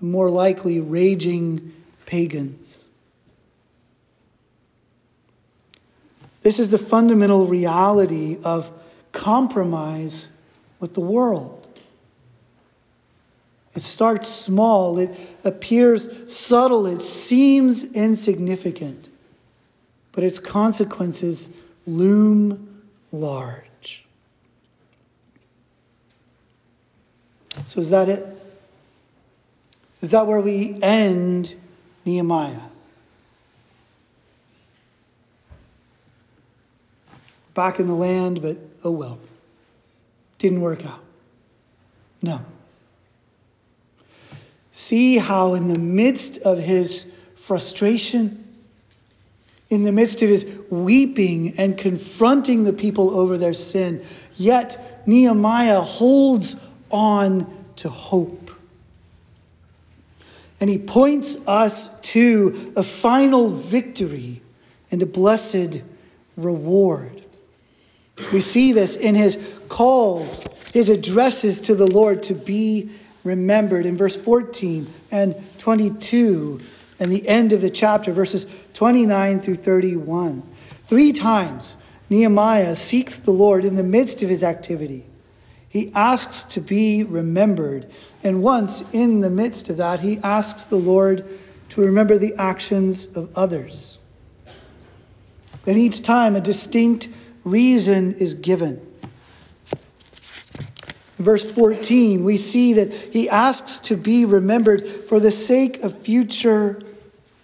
more 0.00 0.30
likely 0.30 0.80
raging 0.80 1.72
pagans. 2.06 2.76
This 6.42 6.58
is 6.58 6.70
the 6.70 6.78
fundamental 6.78 7.46
reality 7.46 8.38
of 8.42 8.70
compromise 9.20 10.30
with 10.78 10.94
the 10.94 11.00
world. 11.00 11.68
It 13.74 13.82
starts 13.82 14.30
small, 14.30 14.98
it 14.98 15.14
appears 15.44 16.08
subtle, 16.34 16.86
it 16.86 17.02
seems 17.02 17.84
insignificant, 17.84 19.10
but 20.12 20.24
its 20.24 20.38
consequences 20.38 21.50
loom 21.86 22.82
large. 23.12 24.06
So, 27.66 27.80
is 27.80 27.90
that 27.90 28.08
it? 28.08 28.26
Is 30.00 30.12
that 30.12 30.26
where 30.26 30.40
we 30.40 30.82
end 30.82 31.54
Nehemiah? 32.06 32.58
Back 37.52 37.78
in 37.80 37.86
the 37.86 37.94
land, 37.94 38.40
but 38.40 38.56
oh 38.84 38.90
well. 38.90 39.18
Didn't 40.38 40.60
work 40.60 40.84
out. 40.86 41.02
No. 42.22 42.40
See 44.72 45.18
how, 45.18 45.54
in 45.54 45.68
the 45.68 45.78
midst 45.78 46.38
of 46.38 46.58
his 46.58 47.06
frustration, 47.36 48.44
in 49.68 49.84
the 49.84 49.92
midst 49.92 50.22
of 50.22 50.28
his 50.28 50.46
weeping 50.70 51.58
and 51.58 51.76
confronting 51.76 52.64
the 52.64 52.72
people 52.72 53.18
over 53.18 53.38
their 53.38 53.54
sin, 53.54 54.04
yet 54.36 55.06
Nehemiah 55.06 55.80
holds 55.80 56.56
on 56.90 57.64
to 57.76 57.88
hope. 57.88 58.50
And 60.60 60.68
he 60.68 60.78
points 60.78 61.36
us 61.46 61.88
to 62.02 62.72
a 62.76 62.82
final 62.82 63.48
victory 63.48 64.42
and 64.90 65.02
a 65.02 65.06
blessed 65.06 65.80
reward. 66.36 67.24
We 68.32 68.40
see 68.40 68.72
this 68.72 68.96
in 68.96 69.14
his 69.14 69.38
calls, 69.68 70.44
his 70.72 70.88
addresses 70.88 71.60
to 71.62 71.74
the 71.74 71.86
Lord 71.86 72.22
to 72.24 72.34
be 72.34 72.90
remembered 73.24 73.86
in 73.86 73.96
verse 73.96 74.16
14 74.16 74.86
and 75.10 75.34
22 75.58 76.60
and 76.98 77.10
the 77.10 77.26
end 77.26 77.52
of 77.52 77.60
the 77.60 77.70
chapter, 77.70 78.12
verses 78.12 78.46
29 78.74 79.40
through 79.40 79.56
31. 79.56 80.42
Three 80.86 81.12
times 81.12 81.76
Nehemiah 82.10 82.76
seeks 82.76 83.20
the 83.20 83.30
Lord 83.30 83.64
in 83.64 83.76
the 83.76 83.82
midst 83.82 84.22
of 84.22 84.28
his 84.28 84.42
activity. 84.42 85.06
He 85.68 85.92
asks 85.94 86.44
to 86.54 86.60
be 86.60 87.04
remembered. 87.04 87.86
And 88.24 88.42
once 88.42 88.82
in 88.92 89.20
the 89.20 89.30
midst 89.30 89.70
of 89.70 89.78
that, 89.78 90.00
he 90.00 90.18
asks 90.22 90.64
the 90.64 90.76
Lord 90.76 91.24
to 91.70 91.80
remember 91.80 92.18
the 92.18 92.34
actions 92.36 93.06
of 93.16 93.30
others. 93.38 93.98
And 95.66 95.78
each 95.78 96.02
time 96.02 96.34
a 96.34 96.40
distinct 96.40 97.08
reason 97.44 98.14
is 98.14 98.34
given 98.34 98.90
verse 101.20 101.44
14, 101.44 102.24
we 102.24 102.36
see 102.36 102.74
that 102.74 102.92
he 102.92 103.28
asks 103.28 103.80
to 103.80 103.96
be 103.96 104.24
remembered 104.24 104.88
for 105.08 105.20
the 105.20 105.30
sake 105.30 105.82
of 105.82 105.96
future 106.00 106.80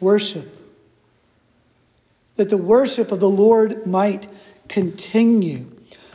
worship. 0.00 0.50
That 2.36 2.48
the 2.48 2.56
worship 2.56 3.12
of 3.12 3.20
the 3.20 3.28
Lord 3.28 3.86
might 3.86 4.28
continue. 4.68 5.66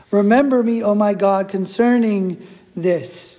Remember 0.10 0.62
me, 0.62 0.84
O 0.84 0.94
my 0.96 1.14
God, 1.14 1.50
concerning 1.50 2.46
this. 2.76 3.38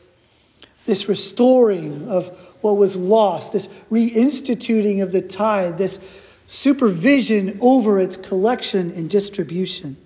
this 0.86 1.08
restoring 1.08 2.08
of 2.08 2.28
what 2.60 2.76
was 2.76 2.96
lost, 2.96 3.52
this 3.52 3.68
reinstituting 3.90 5.02
of 5.02 5.12
the 5.12 5.22
tithe, 5.22 5.78
this 5.78 5.98
supervision 6.46 7.58
over 7.60 8.00
its 8.00 8.16
collection 8.16 8.92
and 8.92 9.10
distribution. 9.10 9.96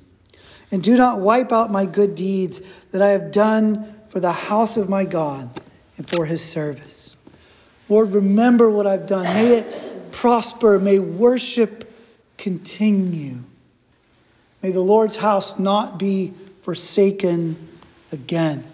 And 0.71 0.83
do 0.83 0.97
not 0.97 1.21
wipe 1.21 1.53
out 1.53 1.71
my 1.71 1.87
good 1.87 2.15
deeds 2.15 2.61
that 2.91 3.01
I 3.03 3.11
have 3.11 3.31
done 3.31 3.95
for 4.09 4.21
the 4.21 4.33
house 4.33 4.77
of 4.77 4.89
my 4.89 5.05
God 5.05 5.61
and 5.97 6.09
for 6.09 6.27
his 6.27 6.43
service. 6.43 7.15
Lord, 7.89 8.13
remember 8.13 8.71
what 8.71 8.87
I've 8.87 9.07
done. 9.07 9.25
May 9.25 9.59
it 9.59 10.13
prosper. 10.13 10.79
May 10.79 10.99
worship 10.99 11.93
continue. 12.37 13.39
May 14.63 14.73
the 14.73 14.81
Lord's 14.81 15.17
house 15.17 15.59
not 15.59 15.99
be 15.99 16.35
forsaken 16.63 17.57
again. 18.11 18.67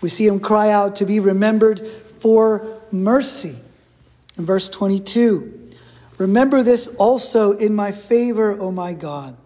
We 0.00 0.10
see 0.10 0.26
him 0.26 0.40
cry 0.40 0.70
out 0.70 0.96
to 0.96 1.06
be 1.06 1.20
remembered 1.20 1.86
for 2.20 2.80
mercy. 2.90 3.56
In 4.36 4.44
verse 4.44 4.68
22, 4.68 5.53
remember 6.18 6.62
this 6.62 6.86
also 6.86 7.52
in 7.52 7.74
my 7.74 7.92
favor, 7.92 8.60
O 8.60 8.70
my 8.70 8.94
God, 8.94 9.36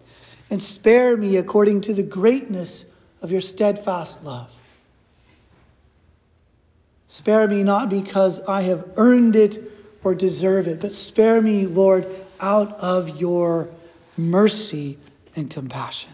and 0.49 0.61
spare 0.61 1.15
me 1.15 1.37
according 1.37 1.81
to 1.81 1.93
the 1.93 2.03
greatness 2.03 2.85
of 3.21 3.31
your 3.31 3.41
steadfast 3.41 4.23
love. 4.23 4.49
Spare 7.07 7.47
me 7.47 7.63
not 7.63 7.89
because 7.89 8.39
I 8.41 8.61
have 8.63 8.87
earned 8.97 9.35
it 9.35 9.57
or 10.03 10.13
deserve 10.13 10.67
it, 10.67 10.79
but 10.79 10.93
spare 10.93 11.41
me, 11.41 11.65
Lord, 11.65 12.07
out 12.39 12.79
of 12.79 13.19
your 13.19 13.69
mercy 14.15 14.97
and 15.35 15.49
compassion. 15.49 16.11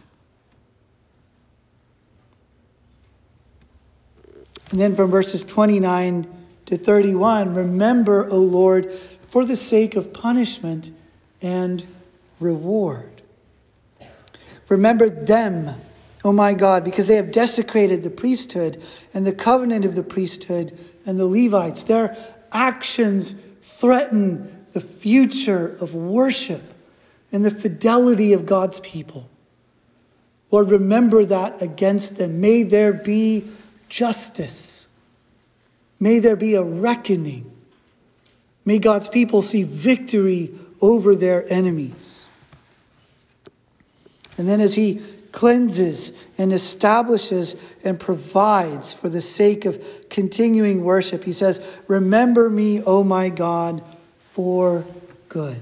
And 4.72 4.80
then 4.80 4.96
from 4.96 5.12
verses 5.12 5.44
29 5.44 6.28
to 6.68 6.78
31, 6.78 7.54
remember, 7.54 8.28
O 8.30 8.38
Lord, 8.38 8.92
for 9.36 9.44
the 9.44 9.58
sake 9.58 9.98
of 9.98 10.14
punishment 10.14 10.90
and 11.42 11.84
reward. 12.40 13.22
Remember 14.70 15.10
them, 15.10 15.76
O 16.24 16.32
my 16.32 16.54
God, 16.54 16.86
because 16.86 17.08
they 17.08 17.18
have 17.18 17.34
desecrated 17.34 18.02
the 18.02 18.10
priesthood 18.10 18.82
and 19.14 19.28
the 19.28 19.34
covenant 19.34 19.84
of 19.84 19.94
the 19.94 20.04
priesthood 20.04 20.80
and 21.06 21.20
the 21.20 21.26
Levites. 21.26 21.84
Their 21.84 22.16
actions 22.54 23.36
threaten 23.62 24.68
the 24.72 24.80
future 24.80 25.76
of 25.82 25.94
worship 25.94 26.64
and 27.34 27.44
the 27.44 27.52
fidelity 27.52 28.32
of 28.32 28.46
God's 28.46 28.80
people. 28.80 29.28
Lord, 30.50 30.72
remember 30.72 31.26
that 31.26 31.62
against 31.62 32.16
them. 32.16 32.40
May 32.40 32.64
there 32.64 32.94
be 32.94 33.44
justice. 33.90 34.88
May 36.00 36.20
there 36.20 36.38
be 36.38 36.54
a 36.54 36.64
reckoning. 36.64 37.52
May 38.66 38.80
God's 38.80 39.08
people 39.08 39.42
see 39.44 39.64
victory 39.64 40.54
over 40.82 41.16
their 41.16 41.52
enemies. 41.52 42.26
And 44.38 44.50
then 44.50 44.60
as 44.60 44.74
he 44.74 45.02
cleanses 45.32 46.12
and 46.38 46.52
establishes 46.52 47.56
and 47.84 48.00
provides 48.00 48.94
for 48.94 49.08
the 49.08 49.22
sake 49.22 49.66
of 49.66 49.84
continuing 50.10 50.84
worship, 50.84 51.24
he 51.24 51.34
says, 51.34 51.62
Remember 51.88 52.50
me, 52.50 52.82
O 52.82 53.04
my 53.04 53.30
God, 53.30 53.84
for 54.34 54.84
good. 55.30 55.62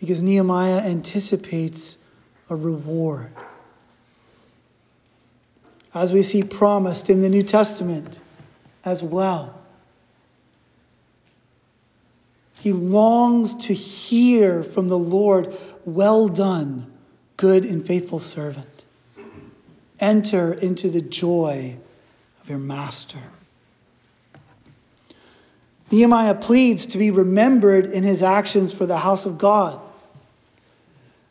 Because 0.00 0.22
Nehemiah 0.22 0.78
anticipates 0.78 1.98
a 2.48 2.56
reward 2.56 3.30
as 5.94 6.12
we 6.12 6.22
see 6.22 6.42
promised 6.42 7.08
in 7.08 7.22
the 7.22 7.28
New 7.28 7.42
Testament 7.42 8.20
as 8.84 9.02
well. 9.02 9.58
He 12.66 12.72
longs 12.72 13.54
to 13.66 13.74
hear 13.74 14.64
from 14.64 14.88
the 14.88 14.98
Lord, 14.98 15.56
Well 15.84 16.26
done, 16.26 16.92
good 17.36 17.64
and 17.64 17.86
faithful 17.86 18.18
servant. 18.18 18.66
Enter 20.00 20.52
into 20.52 20.90
the 20.90 21.00
joy 21.00 21.76
of 22.42 22.48
your 22.48 22.58
master. 22.58 23.22
Nehemiah 25.92 26.34
pleads 26.34 26.86
to 26.86 26.98
be 26.98 27.12
remembered 27.12 27.86
in 27.86 28.02
his 28.02 28.20
actions 28.20 28.72
for 28.72 28.84
the 28.84 28.98
house 28.98 29.26
of 29.26 29.38
God, 29.38 29.80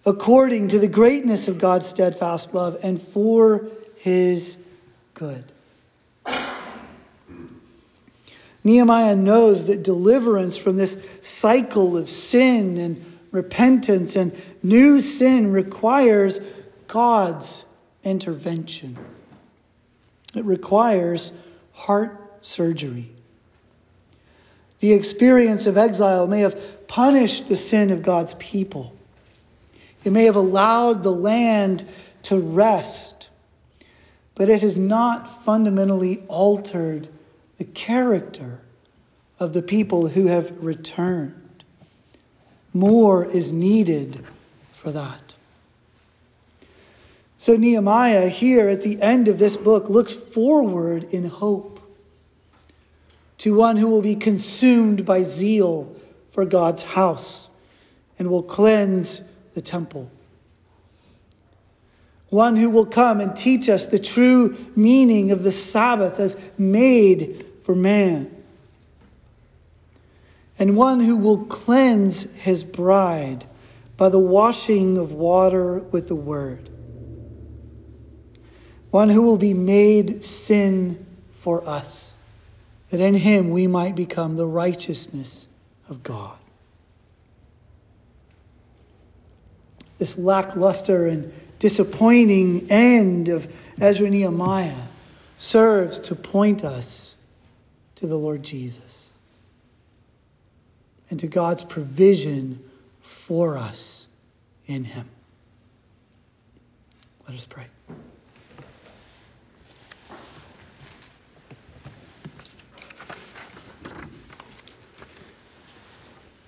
according 0.05 0.69
to 0.69 0.79
the 0.79 0.87
greatness 0.87 1.49
of 1.49 1.57
God's 1.57 1.85
steadfast 1.85 2.53
love 2.53 2.77
and 2.81 3.01
for 3.01 3.67
his 3.97 4.55
good. 5.13 5.43
Nehemiah 8.65 9.15
knows 9.15 9.67
that 9.67 9.83
deliverance 9.83 10.57
from 10.57 10.75
this 10.75 10.97
cycle 11.21 11.95
of 11.95 12.09
sin 12.09 12.77
and 12.77 13.05
repentance 13.31 14.17
and 14.17 14.35
new 14.61 14.99
sin 14.99 15.53
requires 15.53 16.39
God's 16.87 17.63
intervention. 18.03 18.97
It 20.35 20.43
requires 20.43 21.31
heart 21.71 22.19
surgery. 22.41 23.09
The 24.79 24.91
experience 24.91 25.65
of 25.65 25.77
exile 25.77 26.27
may 26.27 26.41
have 26.41 26.87
punished 26.87 27.47
the 27.47 27.55
sin 27.55 27.91
of 27.91 28.03
God's 28.03 28.33
people. 28.33 28.93
It 30.03 30.11
may 30.11 30.25
have 30.25 30.35
allowed 30.35 31.03
the 31.03 31.11
land 31.11 31.87
to 32.23 32.37
rest 32.37 33.15
but 34.35 34.49
it 34.49 34.61
has 34.61 34.77
not 34.77 35.43
fundamentally 35.45 36.23
altered 36.27 37.07
the 37.57 37.65
character 37.65 38.61
of 39.39 39.53
the 39.53 39.61
people 39.61 40.07
who 40.07 40.27
have 40.27 40.63
returned. 40.63 41.63
More 42.73 43.25
is 43.25 43.51
needed 43.51 44.23
for 44.73 44.91
that. 44.91 45.33
So, 47.37 47.55
Nehemiah, 47.55 48.27
here 48.27 48.69
at 48.69 48.81
the 48.81 49.01
end 49.01 49.27
of 49.27 49.37
this 49.37 49.55
book, 49.55 49.89
looks 49.89 50.13
forward 50.13 51.03
in 51.13 51.25
hope 51.25 51.79
to 53.39 53.53
one 53.53 53.77
who 53.77 53.87
will 53.87 54.01
be 54.01 54.15
consumed 54.15 55.05
by 55.05 55.23
zeal 55.23 55.95
for 56.31 56.45
God's 56.45 56.81
house 56.81 57.47
and 58.17 58.29
will 58.29 58.43
cleanse 58.43 59.21
the 59.53 59.61
temple 59.61 60.09
one 62.35 62.57
who 62.57 62.69
will 62.69 62.85
come 62.85 63.21
and 63.21 63.35
teach 63.35 63.69
us 63.69 63.87
the 63.87 63.97
true 63.97 64.55
meaning 64.75 65.31
of 65.31 65.41
the 65.41 65.53
Sabbath 65.53 66.19
as 66.19 66.35
made 66.57 67.45
for 67.63 67.73
man, 67.73 68.29
and 70.59 70.75
one 70.75 70.99
who 70.99 71.15
will 71.15 71.45
cleanse 71.45 72.23
his 72.33 72.63
bride 72.63 73.45
by 73.97 74.09
the 74.09 74.19
washing 74.19 74.97
of 74.97 75.13
water 75.13 75.79
with 75.79 76.09
the 76.09 76.15
word, 76.15 76.69
one 78.91 79.09
who 79.09 79.21
will 79.21 79.37
be 79.37 79.53
made 79.53 80.23
sin 80.23 81.05
for 81.39 81.67
us, 81.67 82.13
that 82.89 82.99
in 82.99 83.15
him 83.15 83.49
we 83.49 83.65
might 83.65 83.95
become 83.95 84.35
the 84.35 84.45
righteousness 84.45 85.47
of 85.87 86.03
God. 86.03 86.37
This 89.97 90.17
lackluster 90.17 91.07
and 91.07 91.31
disappointing 91.59 92.71
end 92.71 93.29
of 93.29 93.51
Ezra 93.79 94.09
Nehemiah 94.09 94.87
serves 95.37 95.99
to 95.99 96.15
point 96.15 96.63
us 96.63 97.15
to 97.95 98.07
the 98.07 98.17
Lord 98.17 98.43
Jesus 98.43 99.09
and 101.09 101.19
to 101.19 101.27
God's 101.27 101.63
provision 101.63 102.59
for 103.01 103.57
us 103.57 104.07
in 104.65 104.83
Him. 104.83 105.09
Let 107.27 107.37
us 107.37 107.45
pray. 107.45 107.65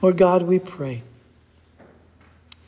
Lord 0.02 0.18
God, 0.18 0.44
we 0.44 0.60
pray 0.60 1.02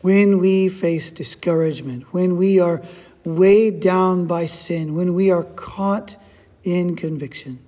when 0.10 0.40
we 0.40 0.70
face 0.70 1.12
discouragement, 1.12 2.04
when 2.12 2.36
we 2.36 2.60
are 2.60 2.82
weighed 3.26 3.80
down 3.80 4.26
by 4.26 4.48
sin, 4.48 4.96
when 4.96 5.14
we 5.14 5.30
are 5.30 5.44
caught 5.44 6.18
in 6.64 6.96
conviction. 6.96 7.60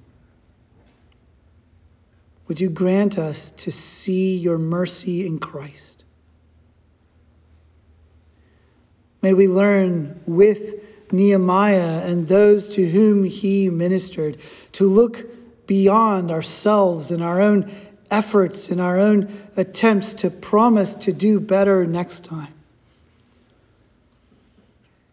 Would 2.47 2.59
you 2.59 2.71
grant 2.71 3.19
us 3.19 3.51
to 3.57 3.69
see 3.69 4.37
your 4.37 4.57
mercy 4.57 5.23
in 5.23 5.37
Christ? 5.37 6.03
May 9.21 9.35
we 9.35 9.47
learn 9.47 10.19
with 10.25 10.81
Nehemiah 11.11 12.01
and 12.07 12.27
those 12.27 12.69
to 12.69 12.89
whom 12.89 13.23
he 13.23 13.69
ministered 13.69 14.39
to 14.71 14.85
look 14.85 15.27
beyond 15.67 16.31
ourselves 16.31 17.11
and 17.11 17.21
our 17.21 17.39
own 17.39 17.71
efforts 18.12 18.70
in 18.70 18.80
our 18.80 18.99
own 18.99 19.41
attempts 19.55 20.14
to 20.16 20.30
promise 20.30 20.93
to 20.95 21.14
do 21.14 21.39
better 21.39 21.86
next 21.88 22.26
time. 22.26 22.53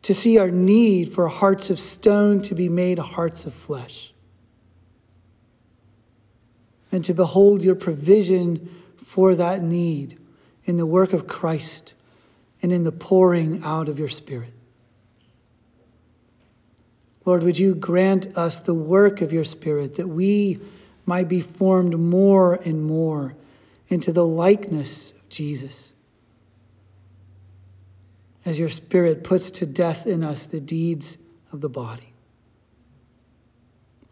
to 0.08 0.14
see 0.14 0.38
our 0.38 0.50
need 0.50 1.12
for 1.12 1.28
hearts 1.28 1.68
of 1.68 1.78
stone 1.78 2.40
to 2.40 2.54
be 2.54 2.70
made 2.70 2.98
hearts 2.98 3.44
of 3.44 3.52
flesh, 3.52 4.10
and 6.90 7.04
to 7.04 7.12
behold 7.12 7.62
your 7.62 7.74
provision 7.74 8.70
for 9.04 9.34
that 9.34 9.62
need 9.62 10.18
in 10.64 10.78
the 10.78 10.86
work 10.86 11.12
of 11.12 11.26
Christ 11.26 11.92
and 12.62 12.72
in 12.72 12.84
the 12.84 12.92
pouring 12.92 13.62
out 13.64 13.90
of 13.90 13.98
your 13.98 14.08
Spirit. 14.08 14.54
Lord, 17.26 17.42
would 17.42 17.58
you 17.58 17.74
grant 17.74 18.38
us 18.38 18.60
the 18.60 18.72
work 18.72 19.20
of 19.20 19.34
your 19.34 19.44
Spirit 19.44 19.96
that 19.96 20.08
we 20.08 20.58
might 21.08 21.26
be 21.26 21.40
formed 21.40 21.98
more 21.98 22.54
and 22.54 22.84
more 22.84 23.34
into 23.88 24.12
the 24.12 24.24
likeness 24.24 25.12
of 25.12 25.28
Jesus? 25.30 25.90
As 28.44 28.58
your 28.58 28.68
Spirit 28.68 29.24
puts 29.24 29.52
to 29.52 29.66
death 29.66 30.06
in 30.06 30.22
us 30.22 30.44
the 30.44 30.60
deeds 30.60 31.16
of 31.50 31.62
the 31.62 31.70
body. 31.70 32.12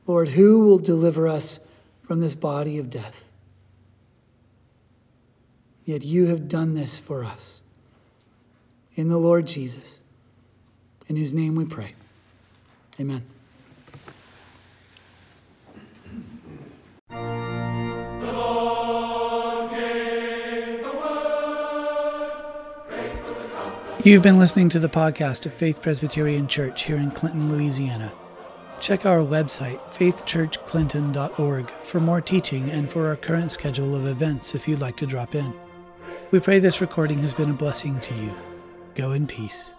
Lord, 0.07 0.29
who 0.29 0.61
will 0.61 0.79
deliver 0.79 1.29
us 1.29 1.61
from 2.07 2.21
this 2.21 2.35
body 2.35 2.79
of 2.79 2.89
death? 2.89 3.15
Yet 5.85 6.03
you 6.03 6.27
have 6.27 6.49
done 6.49 6.73
this 6.73 6.99
for 6.99 7.25
us. 7.25 7.61
In 8.95 9.11
the 9.11 9.19
Lord 9.19 9.47
Jesus, 9.47 10.01
in 11.09 11.17
whose 11.17 11.35
name 11.35 11.57
we 11.57 11.67
pray. 11.67 11.95
Amen. 12.99 13.36
You've 24.07 24.23
been 24.23 24.39
listening 24.39 24.69
to 24.69 24.79
the 24.79 24.89
podcast 24.89 25.47
of 25.47 25.53
Faith 25.53 25.83
Presbyterian 25.83 26.47
Church 26.47 26.85
here 26.85 26.95
in 26.95 27.11
Clinton, 27.11 27.51
Louisiana. 27.51 28.13
Check 28.81 29.05
our 29.05 29.19
website, 29.19 29.81
faithchurchclinton.org, 29.91 31.71
for 31.83 31.99
more 31.99 32.21
teaching 32.21 32.71
and 32.71 32.89
for 32.89 33.09
our 33.09 33.17
current 33.17 33.51
schedule 33.51 33.97
of 33.97 34.07
events 34.07 34.55
if 34.55 34.69
you'd 34.69 34.79
like 34.79 34.97
to 34.99 35.07
drop 35.07 35.35
in. 35.35 35.53
We 36.31 36.39
pray 36.39 36.61
this 36.61 36.81
recording 36.81 37.19
has 37.19 37.35
been 37.35 37.51
a 37.51 37.53
blessing 37.53 37.99
to 37.99 38.15
you. 38.23 38.33
Go 38.95 39.11
in 39.11 39.27
peace. 39.27 39.75